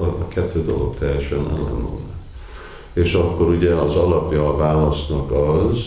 a 0.00 0.28
kettő 0.28 0.64
dolog 0.64 0.94
teljesen 0.98 1.38
ellenmond. 1.38 2.04
És 2.92 3.14
akkor 3.14 3.46
ugye 3.46 3.74
az 3.74 3.96
alapja 3.96 4.48
a 4.48 4.56
válasznak 4.56 5.30
az, 5.30 5.78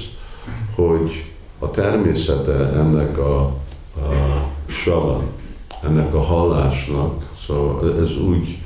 hogy 0.75 1.25
a 1.59 1.71
természete 1.71 2.53
ennek 2.53 3.17
a, 3.17 3.39
a 3.41 3.53
savan, 4.67 5.21
ennek 5.83 6.13
a 6.13 6.21
hallásnak, 6.21 7.29
szóval 7.47 7.95
ez 8.01 8.17
úgy, 8.17 8.57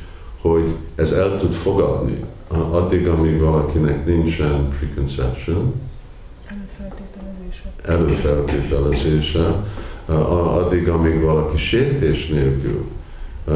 hogy 0.42 0.64
ez 0.96 1.12
el 1.12 1.40
tud 1.40 1.54
fogadni, 1.54 2.24
addig, 2.72 3.08
amíg 3.08 3.40
valakinek 3.40 4.06
nincsen 4.06 4.70
preconception, 4.80 5.74
előfeltételezése, 7.86 9.56
addig, 10.14 10.90
amíg 10.90 11.22
valaki 11.22 11.58
sértés 11.58 12.28
nélkül 12.28 12.86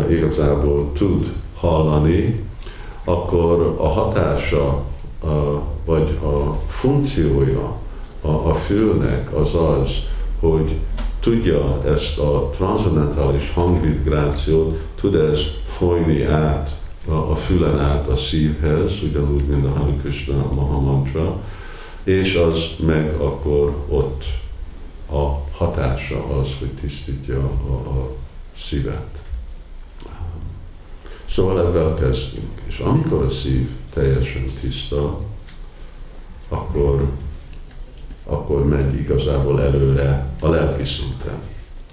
igazából 0.09 0.91
tud 0.93 1.33
hallani, 1.55 2.45
akkor 3.03 3.75
a 3.77 3.87
hatása 3.87 4.83
vagy 5.85 6.17
a 6.23 6.53
funkciója 6.67 7.75
a, 8.21 8.53
fülnek 8.53 9.35
az 9.35 9.55
az, 9.55 9.89
hogy 10.39 10.75
tudja 11.19 11.77
ezt 11.85 12.19
a 12.19 12.49
transzendentális 12.55 13.51
hangvibrációt, 13.53 14.79
tud 14.99 15.15
ezt 15.15 15.59
folyni 15.77 16.23
át 16.23 16.79
a, 17.09 17.35
fülen 17.35 17.79
át 17.79 18.07
a 18.07 18.17
szívhez, 18.17 18.91
ugyanúgy, 19.03 19.43
mint 19.47 19.65
a 19.65 19.69
Hare 19.69 19.93
Krishna 20.01 20.51
Maha 20.53 20.79
Mantra, 20.79 21.39
és 22.03 22.35
az 22.35 22.85
meg 22.85 23.15
akkor 23.15 23.75
ott 23.89 24.23
a 25.11 25.43
hatása 25.51 26.25
az, 26.25 26.47
hogy 26.59 26.71
tisztítja 26.81 27.39
a, 27.39 27.71
a 27.71 28.11
szívet. 28.69 29.25
Szóval 31.31 31.59
ebben 31.59 31.95
kezdünk. 31.95 32.61
És 32.65 32.79
amikor 32.79 33.25
a 33.25 33.31
szív 33.31 33.69
teljesen 33.93 34.43
tiszta, 34.61 35.19
akkor, 36.49 37.11
akkor 38.25 38.65
megy 38.65 38.93
igazából 38.93 39.61
előre 39.61 40.33
a 40.41 40.47
lelki 40.47 40.85
szinten. 40.85 41.39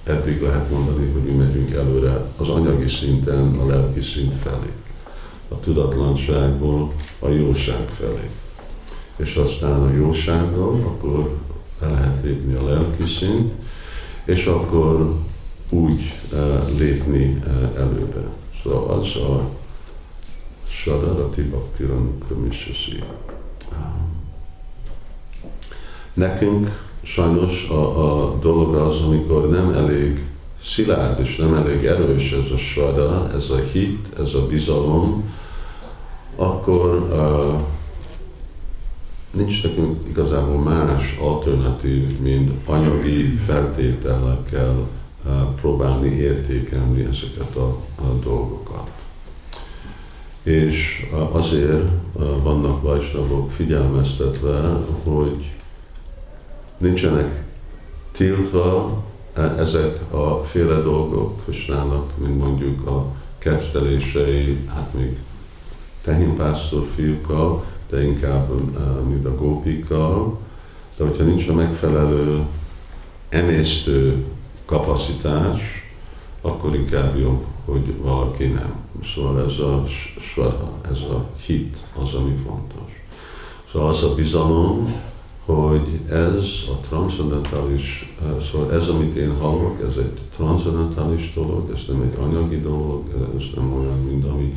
Eddig 0.04 0.42
lehet 0.42 0.70
mondani, 0.70 1.12
hogy 1.12 1.22
mi 1.22 1.32
megyünk 1.32 1.70
előre 1.70 2.24
az 2.36 2.48
anyagi 2.48 2.88
szinten, 2.88 3.58
a 3.58 3.66
lelki 3.66 4.02
szint 4.02 4.42
felé 4.42 4.72
a 5.48 5.60
tudatlanságból 5.60 6.92
a 7.18 7.28
jóság 7.28 7.88
felé. 7.88 8.30
És 9.16 9.36
aztán 9.36 9.80
a 9.80 9.92
jóságról 9.92 10.80
akkor 10.80 11.36
el 11.82 11.90
lehet 11.90 12.22
lépni 12.22 12.54
a 12.54 12.64
lelki 12.64 13.04
szint, 13.18 13.52
és 14.24 14.46
akkor 14.46 15.14
úgy 15.68 16.00
uh, 16.32 16.78
lépni 16.78 17.42
uh, 17.46 17.78
előre. 17.78 18.26
Szóval 18.62 18.98
az 18.98 19.16
a 19.16 19.50
Sadarati 20.66 21.42
Bhaktiran 21.42 22.18
Kamishasi. 22.28 23.02
Nekünk 26.12 26.82
sajnos 27.02 27.68
a, 27.68 28.24
a 28.24 28.34
dolog 28.38 28.74
az, 28.74 29.00
amikor 29.00 29.50
nem 29.50 29.72
elég 29.72 30.26
szilárd 30.64 31.20
és 31.20 31.36
nem 31.36 31.54
elég 31.54 31.84
erős 31.84 32.32
ez 32.32 32.50
a 32.52 32.58
svada, 32.58 33.30
ez 33.36 33.50
a 33.50 33.56
hit, 33.72 34.06
ez 34.18 34.34
a 34.34 34.46
bizalom, 34.46 35.32
akkor 36.36 36.90
uh, 37.10 37.60
nincs 39.34 39.62
nekünk 39.62 40.08
igazából 40.08 40.58
más 40.58 41.16
alternatív, 41.20 42.20
mint 42.20 42.68
anyagi 42.68 43.36
feltételekkel 43.36 44.88
uh, 45.24 45.32
próbálni 45.60 46.08
értékelni 46.08 47.02
ezeket 47.04 47.56
a, 47.56 47.68
a 47.94 48.18
dolgokat. 48.22 48.90
És 50.42 51.08
uh, 51.12 51.34
azért 51.34 51.88
uh, 52.12 52.42
vannak 52.42 52.82
vajsnagok 52.82 53.52
figyelmeztetve, 53.52 54.60
hogy 55.04 55.52
nincsenek 56.78 57.44
tiltva 58.12 59.02
ezek 59.58 60.12
a 60.12 60.44
féle 60.44 60.80
dolgok 60.80 61.44
Kösnának, 61.44 62.18
mint 62.18 62.38
mondjuk 62.38 62.86
a 62.86 63.12
kettelései, 63.38 64.58
hát 64.74 64.94
még 64.94 65.18
tehénpásztor 66.02 66.88
fiúkkal, 66.94 67.64
de 67.94 68.02
inkább 68.02 68.50
mint 69.08 69.26
a 69.26 69.34
gópikkal, 69.34 70.38
de 70.96 71.04
hogyha 71.04 71.24
nincs 71.24 71.48
a 71.48 71.52
megfelelő 71.52 72.42
emésztő 73.28 74.24
kapacitás, 74.64 75.60
akkor 76.40 76.74
inkább 76.74 77.18
jobb, 77.18 77.44
hogy 77.64 77.94
valaki 78.02 78.44
nem. 78.44 78.74
Szóval 79.14 79.44
ez 79.50 79.58
a 79.58 79.84
ez 80.90 81.00
a 81.00 81.26
hit 81.46 81.76
az, 82.02 82.14
ami 82.14 82.36
fontos. 82.46 83.02
Szóval 83.72 83.88
az 83.88 84.02
a 84.02 84.14
bizalom, 84.14 84.94
hogy 85.44 86.00
ez 86.08 86.44
a 86.68 86.86
transzendentális, 86.88 88.14
szóval 88.50 88.72
ez, 88.72 88.88
amit 88.88 89.16
én 89.16 89.36
hallok, 89.36 89.80
ez 89.90 89.96
egy 89.96 90.18
transzendentális 90.36 91.32
dolog, 91.34 91.70
ez 91.74 91.80
nem 91.88 92.02
egy 92.02 92.18
anyagi 92.20 92.60
dolog, 92.60 93.04
ez 93.38 93.44
nem 93.54 93.72
olyan, 93.72 93.98
mint 93.98 94.24
ami 94.24 94.54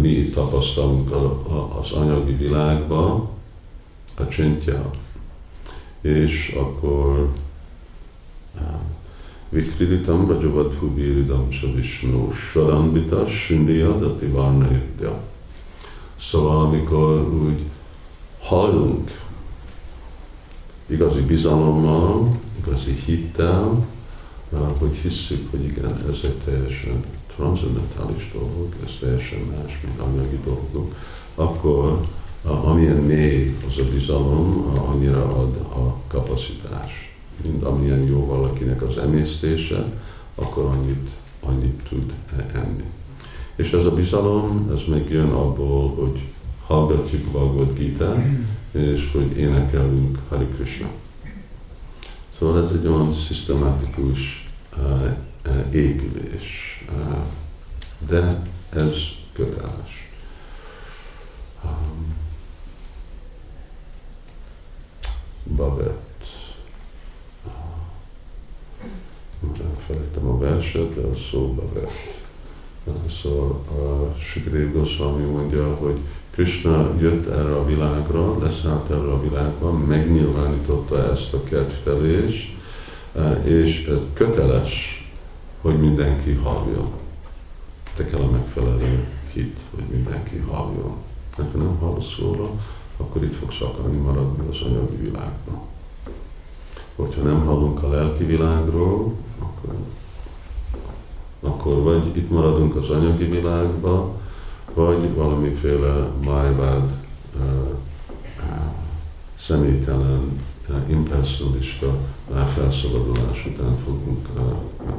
mi 0.00 0.30
tapasztalunk 0.34 1.10
az 1.80 1.92
anyagi 1.92 2.32
világban, 2.32 3.28
a 4.14 4.28
csintja. 4.28 4.90
És 6.00 6.56
akkor 6.60 7.32
Vikriditam 9.48 10.28
Rajavadhu 10.28 10.94
Viridam 10.94 11.50
Savisnu 11.50 12.32
Sarambita 12.32 13.26
Sündiya 13.28 13.98
Dati 13.98 14.26
Varnayadya. 14.26 15.18
Szóval 16.20 16.64
amikor 16.64 17.28
úgy 17.46 17.58
hallunk 18.40 19.21
igazi 20.92 21.20
bizalommal, 21.20 22.28
igazi 22.66 22.92
hittel, 23.04 23.86
hogy 24.78 24.94
hisszük, 24.94 25.50
hogy 25.50 25.64
igen, 25.64 25.90
ez 25.90 26.18
egy 26.22 26.36
teljesen 26.44 27.04
transzendentális 27.36 28.30
dolgok, 28.32 28.74
ez 28.84 28.90
teljesen 29.00 29.38
más, 29.38 29.80
mint 29.84 29.98
anyagi 29.98 30.38
dolgok, 30.44 30.94
akkor 31.34 32.06
amilyen 32.42 32.96
mély 32.96 33.56
az 33.68 33.86
a 33.86 33.90
bizalom, 33.94 34.72
annyira 34.86 35.26
ad 35.26 35.54
a 35.56 35.96
kapacitás. 36.08 37.14
Mint 37.42 37.62
amilyen 37.62 38.02
jó 38.02 38.26
valakinek 38.26 38.82
az 38.82 38.98
emésztése, 38.98 39.88
akkor 40.34 40.64
annyit, 40.64 41.08
annyit 41.40 41.82
tud 41.88 42.14
enni. 42.52 42.84
És 43.56 43.72
ez 43.72 43.84
a 43.84 43.94
bizalom, 43.94 44.70
ez 44.74 44.80
megjön 44.88 45.30
abból, 45.30 45.94
hogy 45.94 46.20
hallgatjuk 46.66 47.22
Bhagavad 47.22 47.74
Gita, 47.78 48.22
és 48.72 49.10
hogy 49.12 49.36
énekelünk 49.36 50.18
Hari 50.28 50.46
Krishna. 50.46 50.88
Szóval 52.38 52.64
ez 52.64 52.70
egy 52.70 52.86
olyan 52.86 53.14
szisztematikus 53.14 54.50
uh, 54.76 55.16
uh, 56.88 57.16
de 58.08 58.42
ez 58.70 58.94
köteles. 59.32 60.10
Um, 61.64 62.14
Babett. 65.56 66.10
Felejtem 69.86 70.26
a 70.26 70.38
verset, 70.38 70.94
de 70.94 71.00
a 71.00 71.14
szóba 71.30 71.72
vett. 71.72 72.20
Szóval 73.22 73.50
a 73.50 74.14
Sukadév 74.18 74.72
Goswami 74.72 75.24
mondja, 75.24 75.74
hogy 75.74 75.98
Krishna 76.32 76.94
jött 77.00 77.28
erre 77.28 77.54
a 77.54 77.64
világra, 77.64 78.38
leszállt 78.38 78.90
erre 78.90 79.12
a 79.12 79.22
világba, 79.22 79.72
megnyilvánította 79.72 81.12
ezt 81.12 81.32
a 81.32 81.44
kedvtelést, 81.44 82.56
és 83.42 83.86
ez 83.86 83.98
köteles, 84.12 85.02
hogy 85.60 85.80
mindenki 85.80 86.32
halljon. 86.32 86.90
Te 87.96 88.06
kell 88.06 88.20
a 88.20 88.30
megfelelő 88.30 89.06
hit, 89.32 89.56
hogy 89.74 89.84
mindenki 89.90 90.36
halljon. 90.36 90.96
Ha 91.36 91.42
nem 91.54 91.76
hallasz 91.80 92.18
róla, 92.20 92.50
akkor 92.96 93.24
itt 93.24 93.36
fogsz 93.36 93.60
akarni 93.60 93.96
maradni 93.96 94.48
az 94.50 94.60
anyagi 94.66 94.96
világban. 94.96 95.60
Hogyha 96.96 97.22
nem 97.22 97.44
hallunk 97.44 97.82
a 97.82 97.88
lelki 97.88 98.24
világról, 98.24 99.12
akkor, 99.38 99.74
akkor 101.40 101.82
vagy 101.82 102.16
itt 102.16 102.30
maradunk 102.30 102.76
az 102.76 102.90
anyagi 102.90 103.24
világban, 103.24 104.20
vagy 104.74 105.14
valamiféle 105.14 106.08
májvád, 106.24 106.90
személytelen, 109.40 110.40
impersonalista 110.86 111.96
felszabadulás 112.54 113.46
után 113.46 113.78
fogunk 113.84 114.28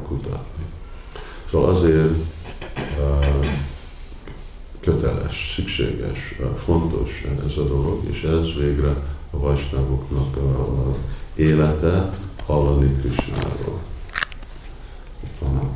kutatni. 0.08 0.64
Szóval 1.52 1.76
azért 1.76 2.14
köteles, 4.80 5.54
szükséges, 5.56 6.40
fontos 6.66 7.26
ez 7.46 7.58
a 7.58 7.68
dolog, 7.68 8.04
és 8.10 8.24
ez 8.24 8.54
végre 8.60 8.96
a 9.32 9.40
vajsnávoknak 9.40 10.38
a 10.38 10.96
élete 11.36 12.14
hallani 12.46 12.96
Krisnáról 13.02 13.80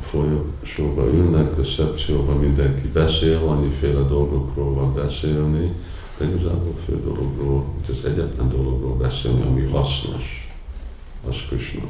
folyosóba 0.08 1.06
ülnek, 1.12 1.56
recepcióban 1.56 2.38
mindenki 2.38 2.88
beszél, 2.88 3.36
annyiféle 3.36 4.00
dolgokról 4.00 4.74
van 4.74 4.94
beszélni, 4.94 5.72
de 6.18 6.24
igazából 6.24 6.74
fő 6.84 7.00
dologról, 7.04 7.64
az 7.88 8.04
egyetlen 8.04 8.48
dologról 8.48 8.96
beszélni, 8.96 9.42
ami 9.42 9.70
hasznos, 9.70 10.46
az 11.28 11.36
Krishna. 11.48 11.86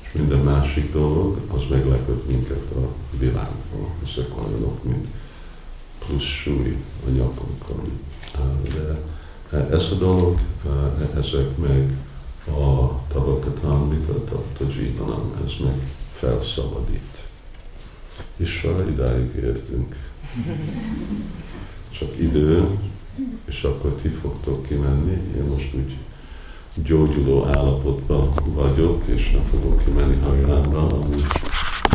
És 0.00 0.12
minden 0.12 0.38
másik 0.38 0.92
dolog, 0.92 1.40
az 1.54 1.62
meglepett 1.70 2.26
minket 2.26 2.70
a 2.76 2.88
világból. 3.18 3.88
Ezek 4.04 4.28
olyanok, 4.38 4.84
mint 4.84 5.06
plusz 5.98 6.22
súly 6.22 6.76
a 7.06 7.10
nyakunkon. 7.10 7.98
De 9.50 9.68
ez 9.70 9.90
a 9.92 9.94
dolog, 9.94 10.38
ezek 11.16 11.56
meg 11.56 11.96
a 12.46 13.00
tabakatán, 13.12 14.04
a 14.08 14.24
tapta 14.24 14.64
ez 15.46 15.52
meg 15.64 15.74
felszabadít 16.14 17.29
és 18.40 18.66
idáig 18.88 19.34
értünk. 19.34 19.96
Csak 21.98 22.18
idő, 22.18 22.64
és 23.44 23.62
akkor 23.62 23.98
ti 24.02 24.08
fogtok 24.08 24.66
kimenni. 24.66 25.18
Én 25.36 25.44
most 25.44 25.74
úgy 25.74 25.94
gyógyuló 26.84 27.44
állapotban 27.44 28.32
vagyok, 28.44 29.02
és 29.06 29.30
nem 29.30 29.42
fogok 29.50 29.84
kimenni 29.84 30.16
Hajránra, 30.16 30.86
amúgy 30.86 31.24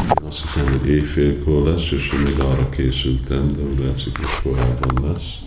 én 0.05 0.27
azt 0.27 0.41
hiszem, 0.41 0.71
hogy 0.79 0.87
éjfélkor 0.87 1.63
lesz, 1.63 1.91
és 1.91 2.11
még 2.23 2.39
arra 2.39 2.69
készültem, 2.69 3.55
de 3.55 3.63
úgy 3.63 3.79
látszik, 3.79 4.17
hogy 4.17 4.51
korábban 4.51 5.11
lesz. 5.11 5.39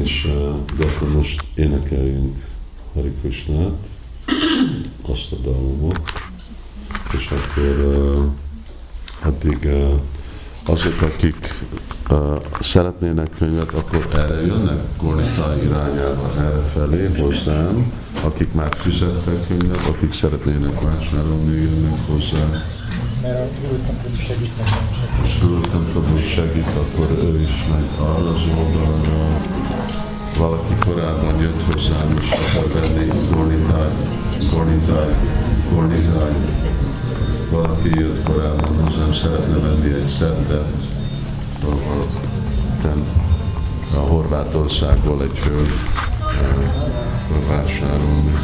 És 0.00 0.22
de 0.76 0.86
akkor 0.86 1.08
most 1.08 1.44
énekeljünk 1.54 2.44
Hari 2.94 3.12
Krishnát, 3.20 3.88
azt 5.02 5.32
a 5.32 5.36
dalomot, 5.36 6.00
és 7.18 7.26
akkor 7.26 8.34
addig 9.26 9.68
azok, 10.66 11.00
akik 11.00 11.64
szeretnének 12.60 13.28
könyvet, 13.38 13.72
akkor 13.72 14.08
erre 14.14 14.46
jönnek 14.46 14.78
Gornita 15.00 15.54
irányába, 15.64 16.32
erre 16.38 16.62
felé 16.74 17.10
hozzám, 17.18 17.92
akik 18.24 18.52
már 18.52 18.76
fizettek 18.76 19.46
könyvet, 19.46 19.86
akik 19.86 20.14
szeretnének 20.14 20.80
vásárolni, 20.80 21.54
jönnek 21.54 21.98
hozzá. 22.06 22.64
Mert 23.22 23.40
a 23.40 23.46
Guru 23.60 24.16
segít 24.16 24.52
Guru 25.92 26.18
segít, 26.18 26.66
akkor 26.66 27.10
ő 27.24 27.40
is 27.40 27.64
megy 27.70 27.88
arra 27.98 28.30
az 28.30 28.42
oldalra. 28.58 29.40
Valaki 30.38 30.74
korábban 30.78 31.40
jött 31.40 31.72
hozzám, 31.72 32.14
és 32.20 32.30
akar 32.30 32.72
venni 32.72 33.06
Gornitájt, 33.30 34.08
Gornitájt, 34.50 35.16
Gornitájt 35.70 36.66
valaki 37.50 37.88
jött 37.98 38.22
korábban 38.24 38.84
hozzám, 38.84 39.12
szeretne 39.14 39.56
venni 39.58 39.94
egy 39.94 40.06
szettet, 40.06 40.72
a 43.94 43.98
Horvátországból 43.98 45.22
egy 45.22 45.38
hölgy 45.38 45.72
vásárolni. 47.48 48.34